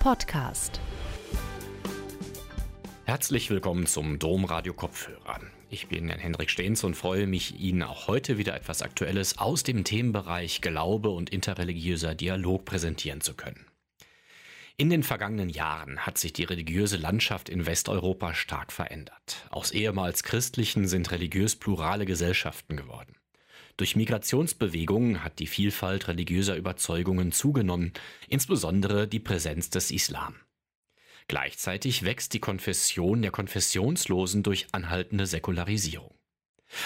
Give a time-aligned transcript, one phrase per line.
[0.00, 0.80] Podcast.
[3.04, 5.40] Herzlich willkommen zum Domradio Kopfhörer.
[5.68, 9.84] Ich bin Hendrik Stehns und freue mich, Ihnen auch heute wieder etwas Aktuelles aus dem
[9.84, 13.66] Themenbereich Glaube und interreligiöser Dialog präsentieren zu können.
[14.78, 19.46] In den vergangenen Jahren hat sich die religiöse Landschaft in Westeuropa stark verändert.
[19.50, 23.19] Aus ehemals christlichen sind religiös plurale Gesellschaften geworden.
[23.80, 27.94] Durch Migrationsbewegungen hat die Vielfalt religiöser Überzeugungen zugenommen,
[28.28, 30.34] insbesondere die Präsenz des Islam.
[31.28, 36.14] Gleichzeitig wächst die Konfession der Konfessionslosen durch anhaltende Säkularisierung.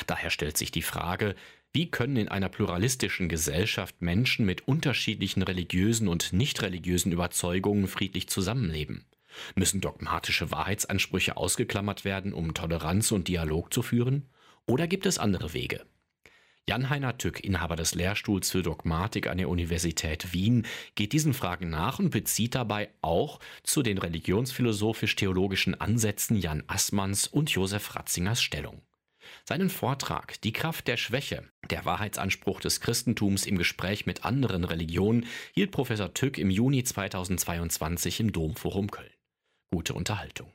[0.06, 1.34] Daher stellt sich die Frage,
[1.72, 8.28] wie können in einer pluralistischen Gesellschaft Menschen mit unterschiedlichen religiösen und nicht religiösen Überzeugungen friedlich
[8.28, 9.04] zusammenleben?
[9.56, 14.28] Müssen dogmatische Wahrheitsansprüche ausgeklammert werden, um Toleranz und Dialog zu führen?
[14.64, 15.84] Oder gibt es andere Wege?
[16.66, 21.98] Jan-Heiner Tück, Inhaber des Lehrstuhls für Dogmatik an der Universität Wien, geht diesen Fragen nach
[21.98, 28.80] und bezieht dabei auch zu den religionsphilosophisch-theologischen Ansätzen Jan Assmanns und Josef Ratzingers Stellung.
[29.44, 35.26] Seinen Vortrag Die Kraft der Schwäche, der Wahrheitsanspruch des Christentums im Gespräch mit anderen Religionen
[35.52, 39.12] hielt Professor Tück im Juni 2022 im Domforum Köln.
[39.70, 40.50] Gute Unterhaltung.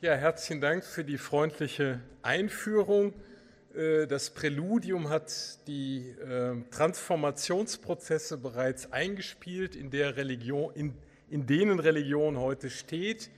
[0.00, 3.14] Ja, herzlichen Dank für die freundliche Einführung.
[3.74, 10.94] Äh, das Präludium hat die äh, Transformationsprozesse bereits eingespielt, in, der Religion, in,
[11.28, 13.30] in denen Religion heute steht.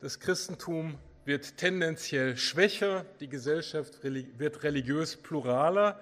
[0.00, 5.98] Das Christentum wird tendenziell schwächer, die Gesellschaft wird religiös pluraler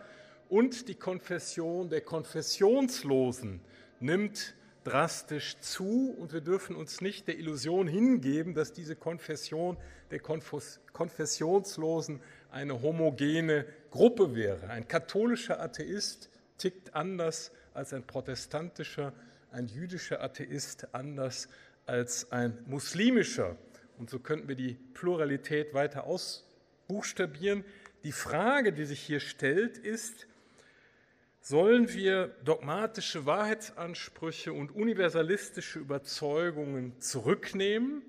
[0.49, 3.61] und die Konfession der Konfessionslosen
[4.01, 9.77] nimmt drastisch zu und wir dürfen uns nicht der Illusion hingeben, dass diese Konfession
[10.11, 12.21] der Konfessionslosen
[12.53, 14.69] eine homogene Gruppe wäre.
[14.69, 19.13] Ein katholischer Atheist tickt anders als ein protestantischer,
[19.51, 21.49] ein jüdischer Atheist anders
[21.87, 23.57] als ein muslimischer.
[23.99, 27.65] Und so könnten wir die Pluralität weiter ausbuchstabieren.
[28.05, 30.27] Die Frage, die sich hier stellt, ist,
[31.41, 38.03] sollen wir dogmatische Wahrheitsansprüche und universalistische Überzeugungen zurücknehmen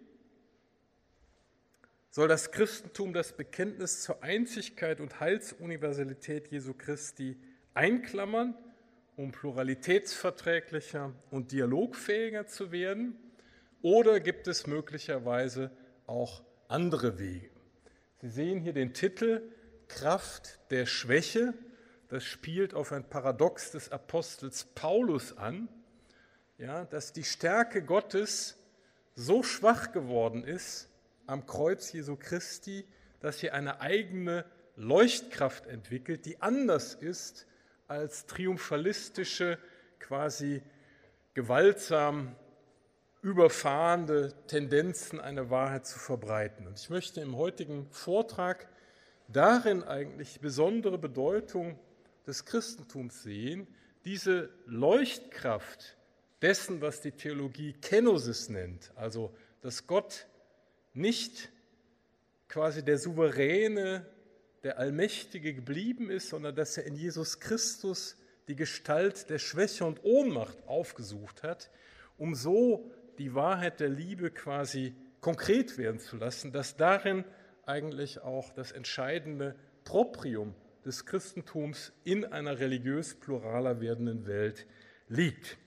[2.13, 7.39] soll das Christentum das Bekenntnis zur Einzigkeit und Heilsuniversalität Jesu Christi
[7.73, 8.53] einklammern,
[9.15, 13.17] um pluralitätsverträglicher und dialogfähiger zu werden?
[13.81, 15.71] Oder gibt es möglicherweise
[16.05, 17.49] auch andere Wege?
[18.21, 19.41] Sie sehen hier den Titel
[19.87, 21.55] Kraft der Schwäche.
[22.09, 25.67] Das spielt auf ein Paradox des Apostels Paulus an,
[26.59, 28.55] ja, dass die Stärke Gottes
[29.15, 30.92] so schwach geworden ist,
[31.25, 32.85] am Kreuz Jesu Christi,
[33.19, 34.45] dass sie eine eigene
[34.75, 37.47] Leuchtkraft entwickelt, die anders ist
[37.87, 39.57] als triumphalistische,
[39.99, 40.61] quasi
[41.33, 42.35] gewaltsam
[43.21, 46.67] überfahrende Tendenzen, eine Wahrheit zu verbreiten.
[46.67, 48.67] Und ich möchte im heutigen Vortrag
[49.29, 51.79] darin eigentlich besondere Bedeutung
[52.27, 53.67] des Christentums sehen,
[54.03, 55.97] diese Leuchtkraft
[56.41, 60.27] dessen, was die Theologie Kenosis nennt, also dass Gott
[60.93, 61.51] nicht
[62.47, 64.05] quasi der Souveräne,
[64.63, 68.17] der Allmächtige geblieben ist, sondern dass er in Jesus Christus
[68.47, 71.69] die Gestalt der Schwäche und Ohnmacht aufgesucht hat,
[72.17, 77.23] um so die Wahrheit der Liebe quasi konkret werden zu lassen, dass darin
[77.65, 80.53] eigentlich auch das entscheidende Proprium
[80.85, 84.65] des Christentums in einer religiös pluraler werdenden Welt
[85.07, 85.57] liegt.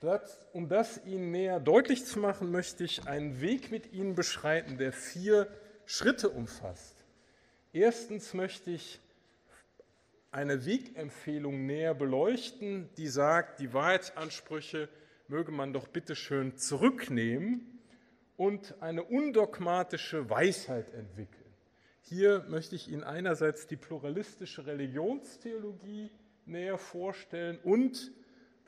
[0.00, 4.78] Das, um das Ihnen näher deutlich zu machen, möchte ich einen Weg mit Ihnen beschreiten,
[4.78, 5.48] der vier
[5.86, 7.04] Schritte umfasst.
[7.72, 9.00] Erstens möchte ich
[10.30, 14.88] eine Wegempfehlung näher beleuchten, die sagt, die Wahrheitsansprüche
[15.26, 17.80] möge man doch bitte schön zurücknehmen
[18.36, 21.44] und eine undogmatische Weisheit entwickeln.
[22.02, 26.10] Hier möchte ich Ihnen einerseits die pluralistische Religionstheologie
[26.46, 28.12] näher vorstellen und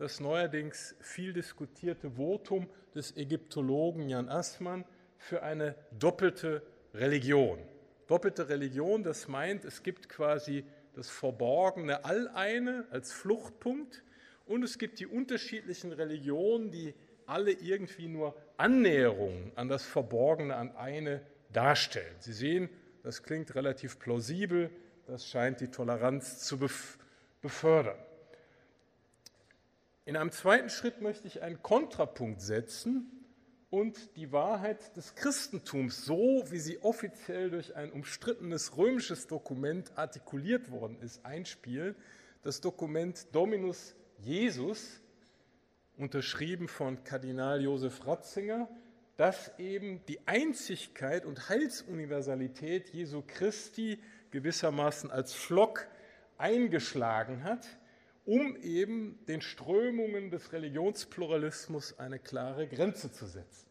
[0.01, 4.87] das neuerdings viel diskutierte Votum des Ägyptologen Jan Assmann
[5.19, 6.63] für eine doppelte
[6.95, 7.59] Religion.
[8.07, 10.65] Doppelte Religion, das meint, es gibt quasi
[10.95, 14.03] das verborgene Alleine als Fluchtpunkt
[14.47, 16.95] und es gibt die unterschiedlichen Religionen, die
[17.27, 21.21] alle irgendwie nur Annäherungen an das Verborgene, an eine
[21.53, 22.17] darstellen.
[22.21, 22.71] Sie sehen,
[23.03, 24.71] das klingt relativ plausibel,
[25.07, 26.59] das scheint die Toleranz zu
[27.43, 27.99] befördern.
[30.05, 33.11] In einem zweiten Schritt möchte ich einen Kontrapunkt setzen
[33.71, 40.71] und die Wahrheit des Christentums, so wie sie offiziell durch ein umstrittenes römisches Dokument artikuliert
[40.71, 41.95] worden ist, einspielen.
[42.43, 45.01] Das Dokument Dominus Jesus.
[45.97, 48.69] unterschrieben von Kardinal Josef Ratzinger,
[49.19, 55.87] dass eben die Einzigkeit und Heilsuniversalität Jesu Christi gewissermaßen als Flock
[56.39, 57.67] eingeschlagen hat,
[58.31, 63.67] um eben den Strömungen des Religionspluralismus eine klare Grenze zu setzen.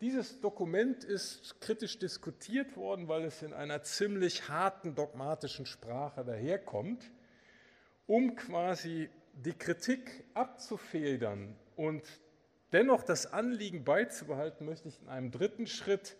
[0.00, 7.08] Dieses Dokument ist kritisch diskutiert worden, weil es in einer ziemlich harten dogmatischen Sprache daherkommt,
[8.08, 12.02] um quasi die Kritik abzufedern und
[12.72, 16.16] dennoch das Anliegen beizubehalten, möchte ich in einem dritten Schritt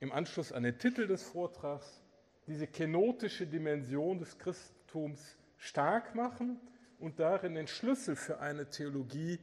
[0.00, 2.02] im Anschluss an den Titel des Vortrags
[2.48, 6.58] diese kenotische Dimension des Christentums stark machen
[6.98, 9.38] und darin den Schlüssel für eine Theologie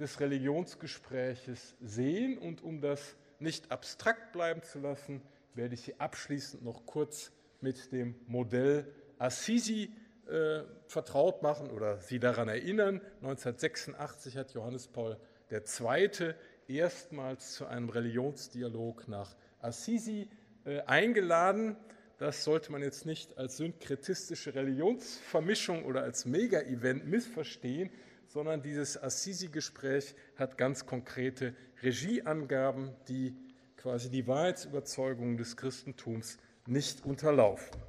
[0.00, 2.38] des Religionsgespräches sehen.
[2.38, 5.22] Und um das nicht abstrakt bleiben zu lassen,
[5.54, 9.94] werde ich Sie abschließend noch kurz mit dem Modell Assisi
[10.26, 13.00] äh, vertraut machen oder Sie daran erinnern.
[13.22, 15.18] 1986 hat Johannes Paul
[15.50, 16.34] II.
[16.66, 20.30] erstmals zu einem Religionsdialog nach Assisi
[20.64, 21.76] äh, eingeladen.
[22.18, 27.90] Das sollte man jetzt nicht als synkretistische Religionsvermischung oder als Mega-Event missverstehen,
[28.26, 33.36] sondern dieses Assisi-Gespräch hat ganz konkrete Regieangaben, die
[33.76, 37.80] quasi die Wahrheitsüberzeugung des Christentums nicht unterlaufen.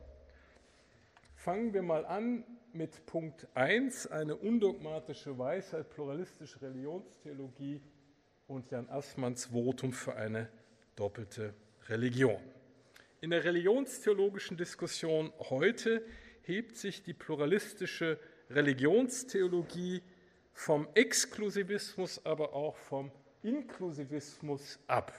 [1.35, 2.43] Fangen wir mal an
[2.73, 7.81] mit Punkt 1, eine undogmatische Weisheit, pluralistische Religionstheologie
[8.47, 10.49] und Jan Assmanns Votum für eine
[10.95, 11.53] doppelte
[11.87, 12.56] Religion.
[13.19, 16.05] In der religionstheologischen Diskussion heute
[16.43, 18.19] hebt sich die pluralistische
[18.51, 20.03] Religionstheologie
[20.53, 23.11] vom Exklusivismus, aber auch vom
[23.41, 25.11] Inklusivismus ab.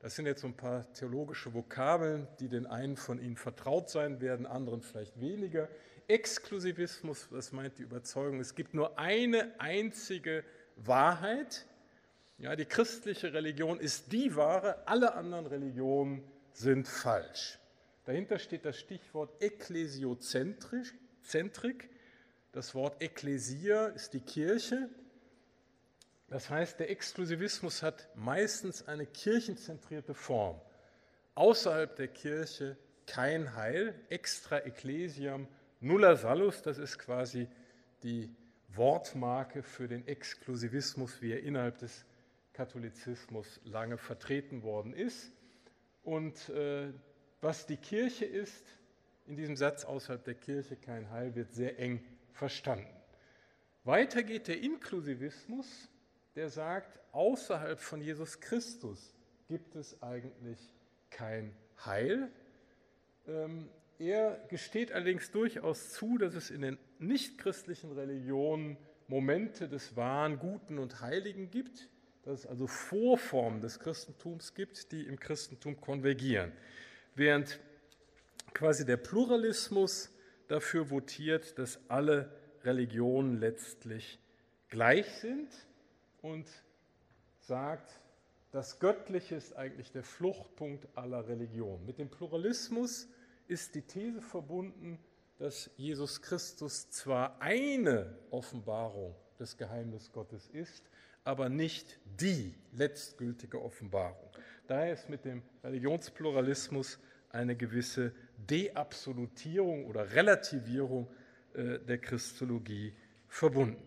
[0.00, 4.20] Das sind jetzt so ein paar theologische Vokabeln, die den einen von Ihnen vertraut sein
[4.20, 5.70] werden, anderen vielleicht weniger.
[6.08, 10.44] Exklusivismus, das meint die Überzeugung, es gibt nur eine einzige
[10.76, 11.64] Wahrheit.
[12.36, 16.22] Ja, die christliche Religion ist die wahre, alle anderen Religionen
[16.52, 17.58] sind falsch.
[18.04, 21.90] Dahinter steht das Stichwort Ekklesiozentrik.
[22.52, 24.88] Das Wort Ekklesia ist die Kirche.
[26.28, 30.60] Das heißt, der Exklusivismus hat meistens eine kirchenzentrierte Form.
[31.34, 32.76] Außerhalb der Kirche
[33.06, 35.48] kein Heil, extra ecclesiam
[35.80, 37.48] nulla salus, das ist quasi
[38.02, 38.34] die
[38.68, 42.04] Wortmarke für den Exklusivismus, wie er innerhalb des
[42.52, 45.32] Katholizismus lange vertreten worden ist.
[46.02, 46.92] Und äh,
[47.40, 48.64] was die Kirche ist,
[49.26, 52.94] in diesem Satz außerhalb der Kirche kein Heil, wird sehr eng verstanden.
[53.84, 55.88] Weiter geht der Inklusivismus,
[56.34, 59.14] der sagt, außerhalb von Jesus Christus
[59.48, 60.58] gibt es eigentlich
[61.10, 61.54] kein
[61.84, 62.30] Heil.
[63.26, 63.68] Ähm,
[63.98, 70.78] er gesteht allerdings durchaus zu, dass es in den nichtchristlichen Religionen Momente des wahren, guten
[70.78, 71.89] und heiligen gibt,
[72.24, 76.52] dass es also Vorformen des Christentums gibt, die im Christentum konvergieren.
[77.14, 77.60] Während
[78.54, 80.10] quasi der Pluralismus
[80.48, 82.30] dafür votiert, dass alle
[82.64, 84.18] Religionen letztlich
[84.68, 85.48] gleich sind
[86.22, 86.46] und
[87.40, 88.00] sagt,
[88.52, 91.86] das Göttliche ist eigentlich der Fluchtpunkt aller Religionen.
[91.86, 93.08] Mit dem Pluralismus
[93.46, 94.98] ist die These verbunden,
[95.38, 100.89] dass Jesus Christus zwar eine Offenbarung des Geheimnisses Gottes ist,
[101.24, 104.30] aber nicht die letztgültige Offenbarung.
[104.66, 106.98] Daher ist mit dem Religionspluralismus
[107.30, 111.08] eine gewisse Deabsolutierung oder Relativierung
[111.54, 112.92] äh, der Christologie
[113.28, 113.82] verbunden.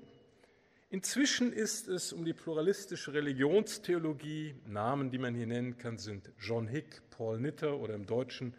[0.89, 6.67] Inzwischen ist es um die pluralistische Religionstheologie, Namen, die man hier nennen kann, sind John
[6.67, 8.53] Hick, Paul Nitter oder im deutschen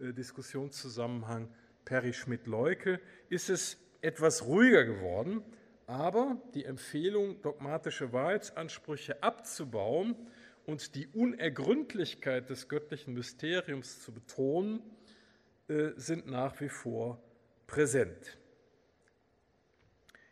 [0.00, 1.48] äh, Diskussionszusammenhang
[1.84, 5.42] Perry Schmidt-Leuke, ist es etwas ruhiger geworden,
[5.86, 10.16] aber die Empfehlung, dogmatische Wahrheitsansprüche abzubauen
[10.64, 14.82] und die Unergründlichkeit des göttlichen Mysteriums zu betonen,
[15.68, 17.22] äh, sind nach wie vor
[17.66, 18.38] präsent.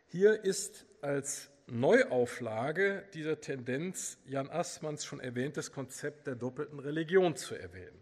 [0.07, 7.55] Hier ist als Neuauflage dieser Tendenz Jan Assmanns schon erwähntes Konzept der doppelten Religion zu
[7.55, 8.01] erwähnen.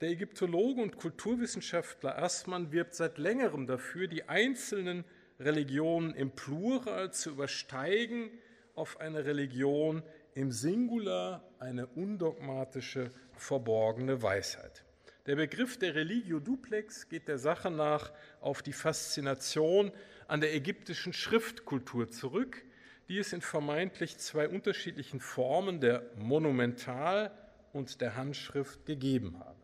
[0.00, 5.04] Der Ägyptologe und Kulturwissenschaftler Assmann wirbt seit längerem dafür, die einzelnen
[5.40, 8.30] Religionen im Plural zu übersteigen
[8.74, 10.02] auf eine Religion
[10.34, 14.84] im Singular, eine undogmatische, verborgene Weisheit.
[15.26, 19.92] Der Begriff der Religio Duplex geht der Sache nach auf die Faszination
[20.26, 22.64] an der ägyptischen Schriftkultur zurück,
[23.08, 27.30] die es in vermeintlich zwei unterschiedlichen Formen der Monumental-
[27.72, 29.58] und der Handschrift gegeben habe.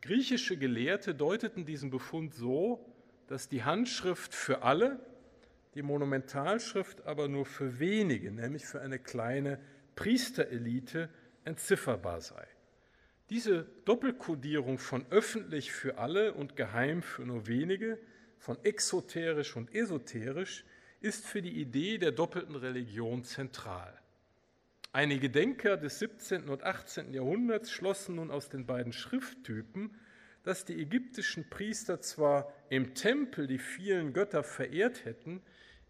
[0.00, 2.87] Griechische Gelehrte deuteten diesen Befund so,
[3.28, 4.98] dass die Handschrift für alle,
[5.74, 9.60] die Monumentalschrift aber nur für wenige, nämlich für eine kleine
[9.94, 11.08] Priesterelite,
[11.44, 12.46] entzifferbar sei.
[13.30, 17.98] Diese Doppelkodierung von öffentlich für alle und geheim für nur wenige,
[18.38, 20.64] von exoterisch und esoterisch,
[21.00, 23.98] ist für die Idee der doppelten Religion zentral.
[24.92, 26.48] Einige Denker des 17.
[26.48, 27.12] und 18.
[27.12, 29.94] Jahrhunderts schlossen nun aus den beiden Schrifttypen,
[30.48, 35.42] dass die ägyptischen Priester zwar im Tempel die vielen Götter verehrt hätten,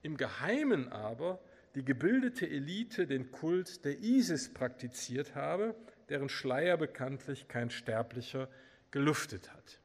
[0.02, 1.38] im Geheimen aber
[1.76, 5.76] die gebildete Elite den Kult der Isis praktiziert habe,
[6.08, 8.48] deren Schleier bekanntlich kein Sterblicher
[8.90, 9.78] gelüftet hat.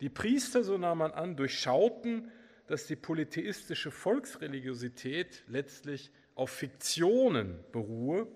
[0.00, 2.30] Die Priester, so nahm man an, durchschauten,
[2.68, 8.28] dass die polytheistische Volksreligiosität letztlich auf Fiktionen beruhe,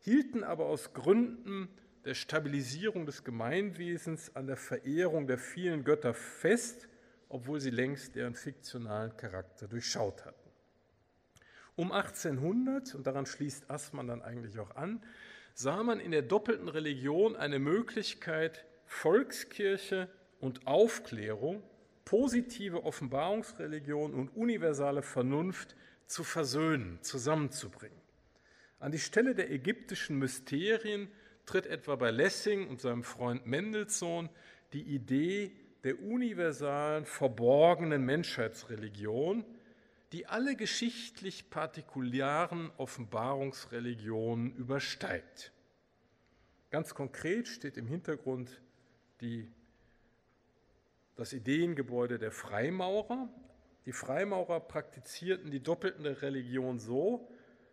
[0.00, 1.68] hielten aber aus Gründen
[2.04, 6.88] der Stabilisierung des Gemeinwesens an der Verehrung der vielen Götter fest,
[7.28, 10.50] obwohl sie längst deren fiktionalen Charakter durchschaut hatten.
[11.76, 15.02] Um 1800, und daran schließt Assmann dann eigentlich auch an,
[15.54, 20.08] sah man in der doppelten Religion eine Möglichkeit, Volkskirche
[20.40, 21.62] und Aufklärung,
[22.04, 25.76] positive Offenbarungsreligion und universale Vernunft
[26.06, 28.00] zu versöhnen, zusammenzubringen.
[28.80, 31.08] An die Stelle der ägyptischen Mysterien
[31.50, 34.28] tritt etwa bei Lessing und seinem Freund Mendelssohn
[34.72, 35.50] die Idee
[35.82, 39.44] der universalen, verborgenen Menschheitsreligion,
[40.12, 45.52] die alle geschichtlich partikularen Offenbarungsreligionen übersteigt.
[46.70, 48.60] Ganz konkret steht im Hintergrund
[49.20, 49.50] die,
[51.16, 53.28] das Ideengebäude der Freimaurer.
[53.86, 57.28] Die Freimaurer praktizierten die doppelte Religion so,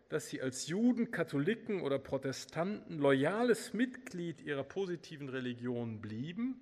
[0.09, 6.59] dass sie als Juden, Katholiken oder Protestanten loyales Mitglied ihrer positiven Religion blieben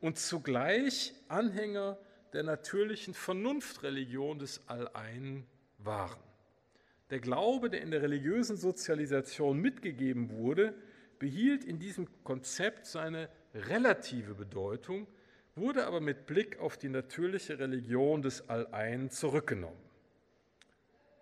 [0.00, 1.98] und zugleich Anhänger
[2.32, 5.46] der natürlichen Vernunftreligion des Alleinen
[5.78, 6.20] waren.
[7.10, 10.74] Der Glaube, der in der religiösen Sozialisation mitgegeben wurde,
[11.18, 15.06] behielt in diesem Konzept seine relative Bedeutung,
[15.54, 19.78] wurde aber mit Blick auf die natürliche Religion des Alleinen zurückgenommen.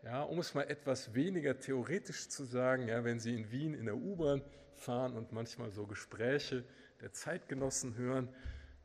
[0.02, 3.86] Ja, um es mal etwas weniger theoretisch zu sagen, ja, wenn Sie in Wien in
[3.86, 4.42] der U-Bahn
[4.74, 6.64] fahren und manchmal so Gespräche
[7.00, 8.28] der Zeitgenossen hören,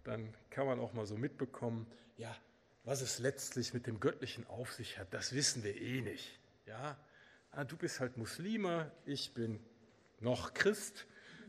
[0.04, 2.36] dann kann man auch mal so mitbekommen, ja,
[2.84, 6.40] was es letztlich mit dem Göttlichen auf sich hat, das wissen wir eh nicht.
[6.68, 6.98] Ja,
[7.52, 9.60] ah, du bist halt Muslime, ich bin
[10.20, 11.08] noch Christ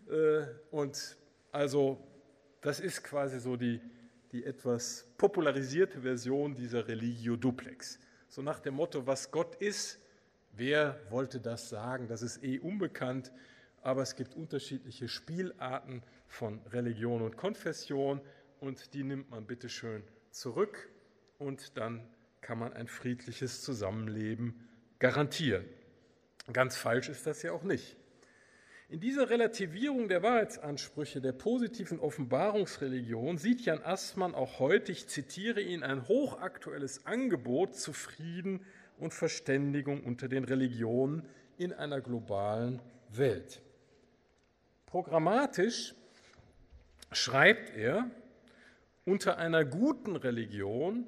[0.09, 1.17] äh, und
[1.53, 2.03] also
[2.63, 3.81] das ist quasi so die,
[4.33, 8.01] die etwas popularisierte Version dieser Religio Duplex.
[8.29, 9.99] So nach dem Motto, was Gott ist,
[10.53, 12.09] wer wollte das sagen?
[12.09, 13.33] Das ist eh unbekannt,
[13.83, 18.21] aber es gibt unterschiedliche Spielarten von Religion und Konfession
[18.61, 20.91] und die nimmt man bitte schön zurück
[21.39, 22.07] und dann
[22.43, 24.69] kann man ein friedliches Zusammenleben
[24.99, 25.65] garantieren.
[26.53, 27.97] Ganz falsch ist das ja auch nicht.
[28.91, 35.61] In dieser Relativierung der Wahrheitsansprüche der positiven Offenbarungsreligion sieht Jan Assmann auch heute, ich zitiere
[35.61, 38.65] ihn, ein hochaktuelles Angebot zu Frieden
[38.97, 41.29] und Verständigung unter den Religionen
[41.59, 42.81] in einer globalen
[43.11, 43.61] Welt.
[44.87, 45.95] Programmatisch
[47.13, 48.11] schreibt er,
[49.05, 51.07] unter einer guten Religion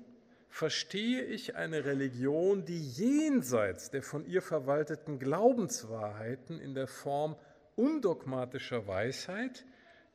[0.51, 7.37] verstehe ich eine Religion, die jenseits der von ihr verwalteten Glaubenswahrheiten in der Form
[7.77, 9.65] undogmatischer Weisheit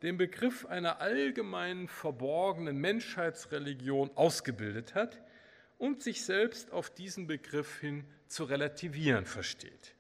[0.02, 5.22] den Begriff einer allgemeinen verborgenen Menschheitsreligion ausgebildet hat
[5.78, 9.96] und sich selbst auf diesen Begriff hin zu relativieren versteht.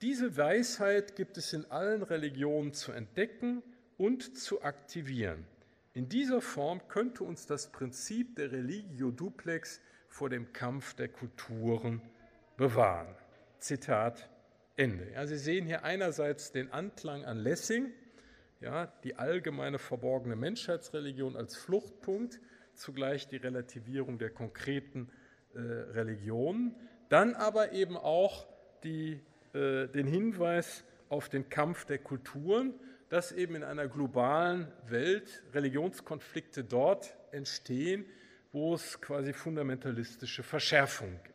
[0.00, 3.62] Diese Weisheit gibt es in allen Religionen zu entdecken
[3.98, 5.46] und zu aktivieren.
[5.94, 12.00] In dieser Form könnte uns das Prinzip der Religio Duplex vor dem Kampf der Kulturen
[12.56, 13.14] bewahren.
[13.58, 14.28] Zitat
[14.76, 15.10] Ende.
[15.12, 17.92] Ja, Sie sehen hier einerseits den Anklang an Lessing,
[18.60, 22.40] ja, die allgemeine verborgene Menschheitsreligion als Fluchtpunkt,
[22.74, 25.10] zugleich die Relativierung der konkreten
[25.54, 26.74] äh, Religionen,
[27.08, 28.46] dann aber eben auch
[28.84, 29.20] die,
[29.52, 32.72] äh, den Hinweis auf den Kampf der Kulturen,
[33.10, 38.06] dass eben in einer globalen Welt Religionskonflikte dort entstehen,
[38.52, 41.31] wo es quasi fundamentalistische Verschärfungen gibt.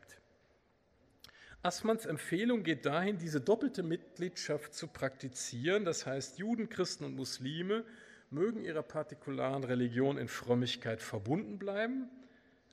[1.67, 7.83] Assmanns Empfehlung geht dahin, diese doppelte Mitgliedschaft zu praktizieren, das heißt Juden, Christen und Muslime
[8.29, 12.09] mögen ihrer partikularen Religion in Frömmigkeit verbunden bleiben,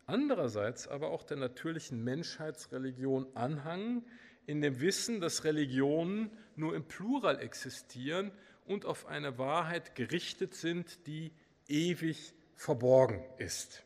[0.07, 4.05] andererseits aber auch der natürlichen Menschheitsreligion anhangen,
[4.47, 8.31] in dem Wissen, dass Religionen nur im Plural existieren
[8.65, 11.33] und auf eine Wahrheit gerichtet sind, die
[11.67, 13.83] ewig verborgen ist.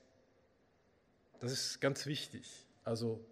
[1.41, 2.67] Das ist ganz wichtig.
[2.85, 3.25] Also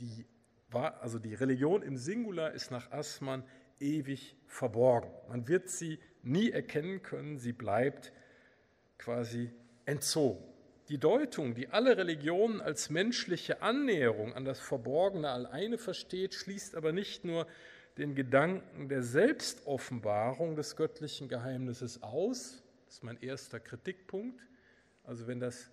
[0.00, 0.26] die,
[0.72, 3.44] also die Religion im Singular ist nach Assmann
[3.80, 5.10] ewig verborgen.
[5.28, 8.12] Man wird sie nie erkennen können, sie bleibt
[8.98, 9.50] quasi
[9.86, 10.44] entzogen.
[10.88, 16.92] Die Deutung, die alle Religionen als menschliche Annäherung an das Verborgene alleine versteht, schließt aber
[16.92, 17.46] nicht nur
[17.96, 22.62] den Gedanken der Selbstoffenbarung des göttlichen Geheimnisses aus.
[22.86, 24.40] Das ist mein erster Kritikpunkt.
[25.04, 25.70] Also wenn das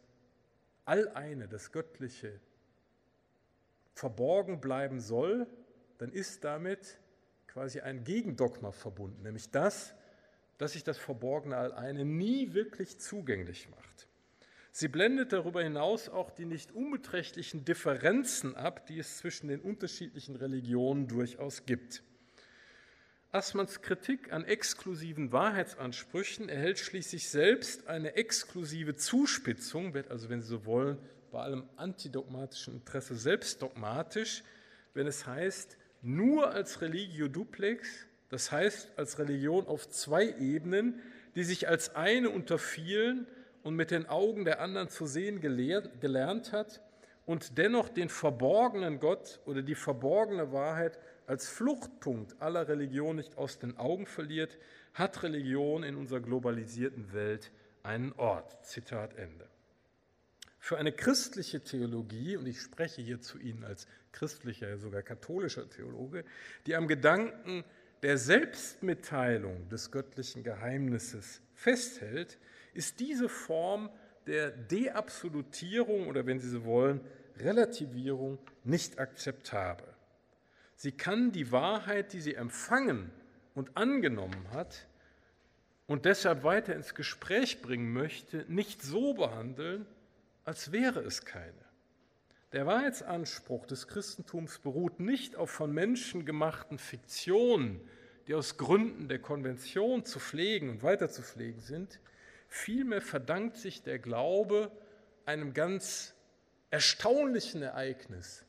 [0.85, 2.39] Alleine, das Göttliche,
[3.97, 5.47] verborgen bleiben soll,
[5.97, 6.99] dann ist damit
[7.47, 9.95] quasi ein Gegendogma verbunden, nämlich das,
[10.57, 14.07] dass sich das Verborgene Alleine nie wirklich zugänglich macht.
[14.71, 20.35] Sie blendet darüber hinaus auch die nicht unbeträchtlichen Differenzen ab, die es zwischen den unterschiedlichen
[20.35, 22.03] Religionen durchaus gibt.
[23.31, 30.47] Assmanns Kritik an exklusiven Wahrheitsansprüchen erhält schließlich selbst eine exklusive Zuspitzung, wird also, wenn Sie
[30.47, 30.97] so wollen,
[31.37, 34.43] bei allem antidogmatischen Interesse selbst dogmatisch,
[34.95, 40.99] wenn es heißt, nur als Religio duplex, das heißt als Religion auf zwei Ebenen,
[41.35, 43.27] die sich als eine unter vielen
[43.61, 46.81] und mit den Augen der anderen zu sehen gelernt hat
[47.27, 53.59] und dennoch den verborgenen Gott oder die verborgene Wahrheit als Fluchtpunkt aller Religion nicht aus
[53.59, 54.57] den Augen verliert,
[54.95, 57.51] hat Religion in unserer globalisierten Welt
[57.83, 58.65] einen Ort.
[58.65, 59.47] Zitat Ende.
[60.67, 66.25] Für eine christliche Theologie, und ich spreche hier zu Ihnen als christlicher, sogar katholischer Theologe,
[66.65, 67.63] die am Gedanken
[68.03, 72.37] der Selbstmitteilung des göttlichen Geheimnisses festhält,
[72.73, 73.89] ist diese Form
[74.25, 76.99] der Deabsolutierung oder wenn Sie so wollen,
[77.37, 79.87] Relativierung nicht akzeptabel.
[80.75, 83.09] Sie kann die Wahrheit, die sie empfangen
[83.55, 84.85] und angenommen hat
[85.85, 89.85] und deshalb weiter ins Gespräch bringen möchte, nicht so behandeln,
[90.47, 91.53] als wäre es keine.
[92.53, 97.81] Der Wahrheitsanspruch des Christentums beruht nicht auf von Menschen gemachten Fiktionen,
[98.27, 101.99] die aus Gründen der Konvention zu pflegen und weiter zu pflegen sind,
[102.47, 104.71] Vielmehr verdankt sich der Glaube
[105.25, 106.13] einem ganz
[106.69, 108.45] erstaunlichen Ereignis,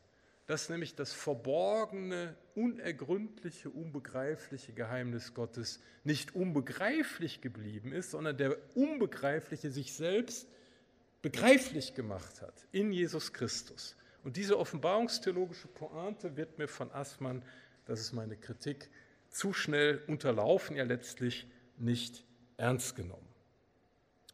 [0.47, 9.71] dass nämlich das verborgene, unergründliche, unbegreifliche Geheimnis Gottes nicht unbegreiflich geblieben ist, sondern der Unbegreifliche
[9.71, 10.49] sich selbst
[11.23, 13.97] begreiflich gemacht hat in Jesus Christus.
[14.25, 17.43] Und diese offenbarungstheologische Pointe wird mir von Assmann,
[17.87, 18.91] das ist meine Kritik,
[19.29, 21.47] zu schnell unterlaufen, ja letztlich
[21.79, 22.25] nicht
[22.57, 23.29] ernst genommen.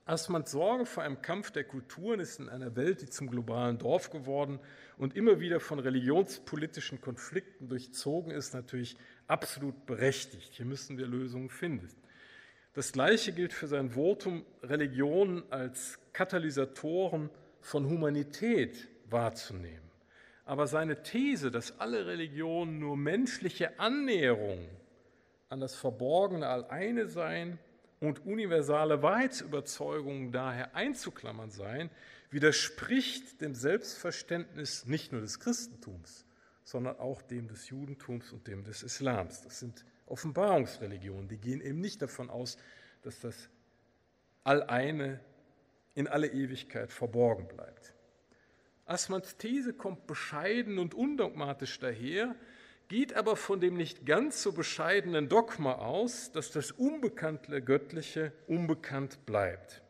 [0.06, 4.10] Assmanns Sorge vor einem Kampf der Kulturen ist in einer Welt, die zum globalen Dorf
[4.10, 4.60] geworden
[4.98, 10.52] und immer wieder von religionspolitischen Konflikten durchzogen ist, natürlich absolut berechtigt.
[10.52, 11.88] Hier müssen wir Lösungen finden.
[12.74, 19.90] Das Gleiche gilt für sein Votum, Religionen als Katalysatoren von Humanität wahrzunehmen.
[20.44, 24.68] Aber seine These, dass alle Religionen nur menschliche Annäherungen
[25.48, 27.58] an das Verborgene alleine seien,
[28.00, 31.90] und universale Wahrheitsüberzeugungen daher einzuklammern seien,
[32.30, 36.26] widerspricht dem Selbstverständnis nicht nur des Christentums,
[36.64, 39.42] sondern auch dem des Judentums und dem des Islams.
[39.42, 42.56] Das sind Offenbarungsreligionen, die gehen eben nicht davon aus,
[43.02, 43.48] dass das
[44.42, 45.20] Alleine
[45.94, 47.94] in alle Ewigkeit verborgen bleibt.
[48.86, 52.34] Assmanns These kommt bescheiden und undogmatisch daher,
[52.88, 59.24] geht aber von dem nicht ganz so bescheidenen Dogma aus, dass das Unbekannte Göttliche unbekannt
[59.24, 59.82] bleibt.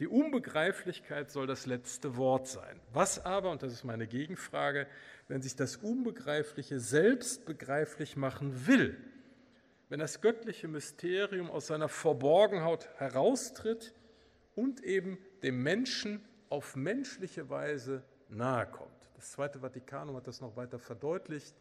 [0.00, 2.80] Die Unbegreiflichkeit soll das letzte Wort sein.
[2.92, 4.86] Was aber, und das ist meine Gegenfrage,
[5.28, 8.96] wenn sich das Unbegreifliche selbst begreiflich machen will,
[9.94, 13.94] wenn das göttliche Mysterium aus seiner Verborgenheit heraustritt
[14.56, 18.90] und eben dem Menschen auf menschliche Weise nahe kommt.
[19.14, 21.54] Das Zweite Vatikanum hat das noch weiter verdeutlicht.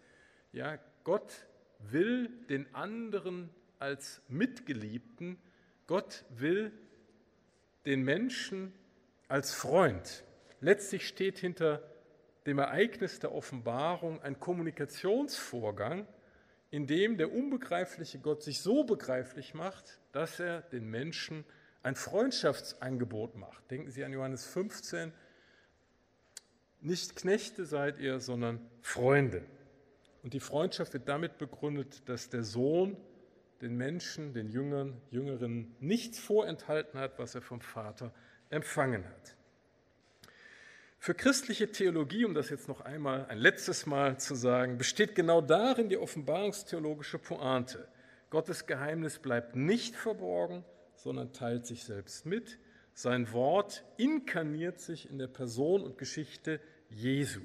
[0.52, 1.46] Ja, Gott
[1.78, 5.38] will den anderen als Mitgeliebten,
[5.86, 6.72] Gott will
[7.86, 8.74] den Menschen
[9.28, 10.24] als Freund.
[10.60, 11.88] Letztlich steht hinter
[12.48, 16.08] dem Ereignis der Offenbarung ein Kommunikationsvorgang,
[16.74, 21.46] in dem der unbegreifliche Gott sich so begreiflich macht, dass er den Menschen
[21.84, 23.70] ein Freundschaftsangebot macht.
[23.70, 25.14] Denken Sie an Johannes 15,
[26.82, 29.46] nicht Knechte seid ihr, sondern Freunde.
[30.24, 32.98] Und die Freundschaft wird damit begründet, dass der Sohn
[33.62, 38.12] den Menschen, den Jüngern, Jüngerinnen nichts vorenthalten hat, was er vom Vater
[38.50, 39.38] empfangen hat.
[41.04, 45.42] Für christliche Theologie, um das jetzt noch einmal ein letztes Mal zu sagen, besteht genau
[45.42, 47.90] darin die offenbarungstheologische Pointe.
[48.30, 50.64] Gottes Geheimnis bleibt nicht verborgen,
[50.96, 52.58] sondern teilt sich selbst mit.
[52.94, 57.42] Sein Wort inkarniert sich in der Person und Geschichte Jesu.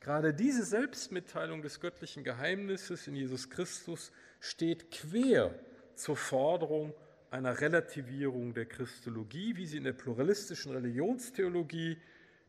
[0.00, 5.54] Gerade diese Selbstmitteilung des göttlichen Geheimnisses in Jesus Christus steht quer
[5.94, 6.92] zur Forderung
[7.30, 11.96] einer Relativierung der Christologie, wie sie in der pluralistischen Religionstheologie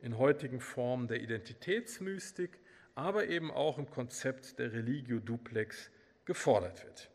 [0.02, 2.60] in heutigen Formen der Identitätsmystik,
[2.96, 5.92] aber eben auch im Konzept der Religio Duplex
[6.26, 7.10] gefordert wird.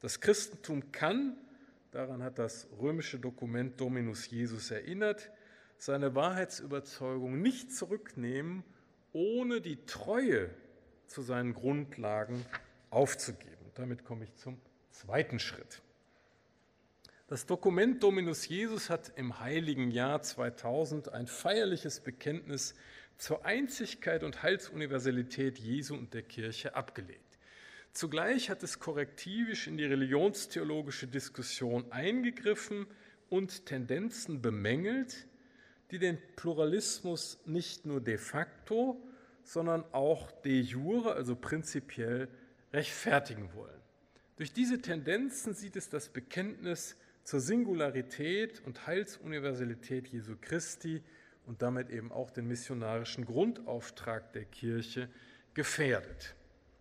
[0.00, 1.36] Das Christentum kann,
[1.90, 5.30] daran hat das römische Dokument Dominus Jesus erinnert,
[5.76, 8.64] seine Wahrheitsüberzeugung nicht zurücknehmen,
[9.12, 10.50] ohne die Treue
[11.06, 12.44] zu seinen Grundlagen
[12.90, 13.70] aufzugeben.
[13.74, 15.82] Damit komme ich zum zweiten Schritt.
[17.28, 22.74] Das Dokument Dominus Jesus hat im heiligen Jahr 2000 ein feierliches Bekenntnis
[23.18, 27.38] zur Einzigkeit und Heilsuniversalität Jesu und der Kirche abgelegt.
[27.92, 32.86] Zugleich hat es korrektivisch in die religionstheologische Diskussion eingegriffen
[33.28, 35.26] und Tendenzen bemängelt,
[35.90, 39.06] die den Pluralismus nicht nur de facto,
[39.42, 42.28] sondern auch de jure, also prinzipiell,
[42.72, 43.82] rechtfertigen wollen.
[44.36, 46.96] Durch diese Tendenzen sieht es das Bekenntnis
[47.28, 51.02] zur Singularität und Heilsuniversalität Jesu Christi
[51.44, 55.10] und damit eben auch den missionarischen Grundauftrag der Kirche
[55.52, 56.34] gefährdet.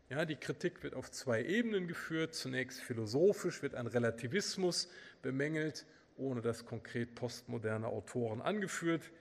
[0.10, 2.34] Ja, die Kritik wird auf zwei Ebenen geführt.
[2.34, 4.90] Zunächst philosophisch wird ein Relativismus
[5.22, 9.12] bemängelt, ohne dass konkret postmoderne Autoren angeführt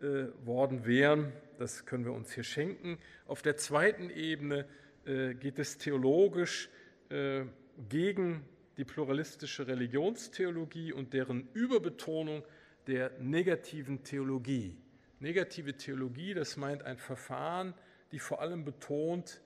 [0.00, 1.30] äh, worden wären.
[1.58, 2.96] Das können wir uns hier schenken.
[3.26, 4.66] Auf der zweiten Ebene
[5.04, 6.70] äh, geht es theologisch
[7.10, 7.42] äh,
[7.90, 8.46] gegen
[8.80, 12.42] die pluralistische Religionstheologie und deren Überbetonung
[12.86, 14.74] der negativen Theologie.
[15.18, 17.74] Negative Theologie, das meint ein Verfahren,
[18.10, 19.42] die vor allem betont,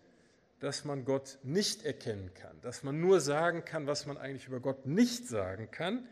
[0.61, 4.61] dass man Gott nicht erkennen kann, dass man nur sagen kann, was man eigentlich über
[4.61, 6.07] Gott nicht sagen kann.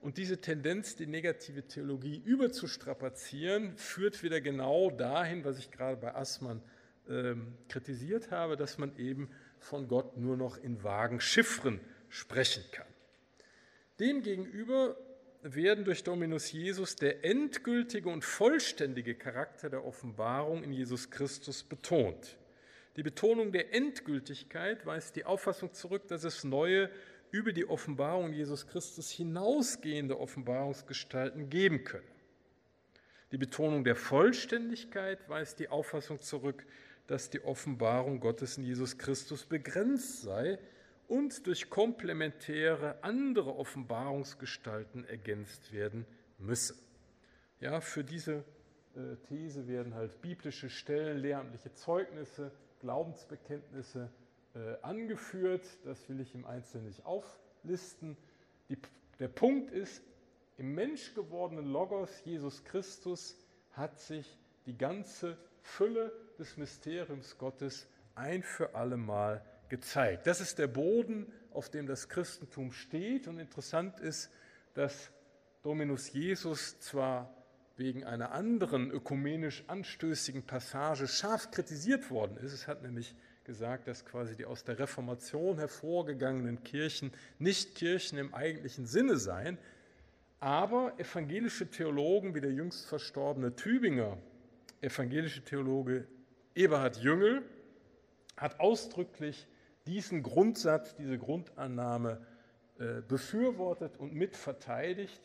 [0.00, 6.14] Und diese Tendenz, die negative Theologie überzustrapazieren, führt wieder genau dahin, was ich gerade bei
[6.14, 6.62] Assmann
[7.08, 7.34] äh,
[7.68, 11.80] kritisiert habe, dass man eben von Gott nur noch in vagen Chiffren
[12.12, 12.86] sprechen kann.
[13.98, 14.96] Demgegenüber
[15.40, 22.36] werden durch Dominus Jesus der endgültige und vollständige Charakter der Offenbarung in Jesus Christus betont.
[22.96, 26.90] Die Betonung der Endgültigkeit weist die Auffassung zurück, dass es neue,
[27.30, 32.04] über die Offenbarung Jesus Christus hinausgehende Offenbarungsgestalten geben könne.
[33.32, 36.66] Die Betonung der Vollständigkeit weist die Auffassung zurück,
[37.06, 40.58] dass die Offenbarung Gottes in Jesus Christus begrenzt sei
[41.08, 46.06] und durch komplementäre andere Offenbarungsgestalten ergänzt werden
[46.38, 46.74] müsse.
[47.60, 48.44] Ja, für diese
[48.94, 54.10] äh, These werden halt biblische Stellen, lehramtliche Zeugnisse, Glaubensbekenntnisse
[54.54, 55.66] äh, angeführt.
[55.84, 58.16] Das will ich im Einzelnen nicht auflisten.
[58.68, 58.78] Die,
[59.18, 60.02] der Punkt ist,
[60.58, 63.36] im menschgewordenen Logos Jesus Christus
[63.72, 70.26] hat sich die ganze Fülle des Mysteriums Gottes ein für alle Mal gezeigt.
[70.26, 73.26] Das ist der Boden, auf dem das Christentum steht.
[73.26, 74.30] Und interessant ist,
[74.74, 75.10] dass
[75.62, 77.34] Dominus Jesus zwar
[77.78, 82.52] wegen einer anderen ökumenisch anstößigen Passage scharf kritisiert worden ist.
[82.52, 88.34] Es hat nämlich gesagt, dass quasi die aus der Reformation hervorgegangenen Kirchen nicht Kirchen im
[88.34, 89.56] eigentlichen Sinne seien.
[90.38, 94.18] Aber evangelische Theologen wie der jüngst verstorbene Tübinger
[94.82, 96.06] evangelische Theologe
[96.54, 97.42] Eberhard Jüngel
[98.36, 99.46] hat ausdrücklich
[99.86, 102.24] diesen Grundsatz, diese Grundannahme
[102.78, 105.20] äh, befürwortet und mitverteidigt.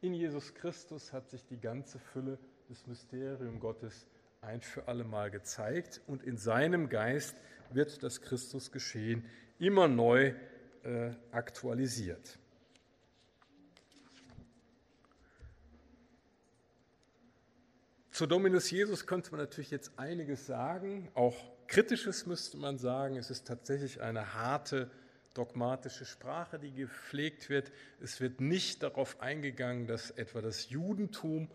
[0.00, 4.06] In Jesus Christus hat sich die ganze Fülle des Mysterium Gottes
[4.40, 7.36] ein für alle Mal gezeigt und in seinem Geist
[7.70, 9.24] wird das Christusgeschehen
[9.58, 10.34] immer neu
[10.82, 12.38] äh, aktualisiert.
[18.10, 23.16] Zu Dominus Jesus könnte man natürlich jetzt einiges sagen, auch Kritisches müsste man sagen.
[23.16, 24.90] Es ist tatsächlich eine harte
[25.34, 27.70] dogmatische Sprache, die gepflegt wird.
[28.00, 31.48] Es wird nicht darauf eingegangen, dass etwa das Judentum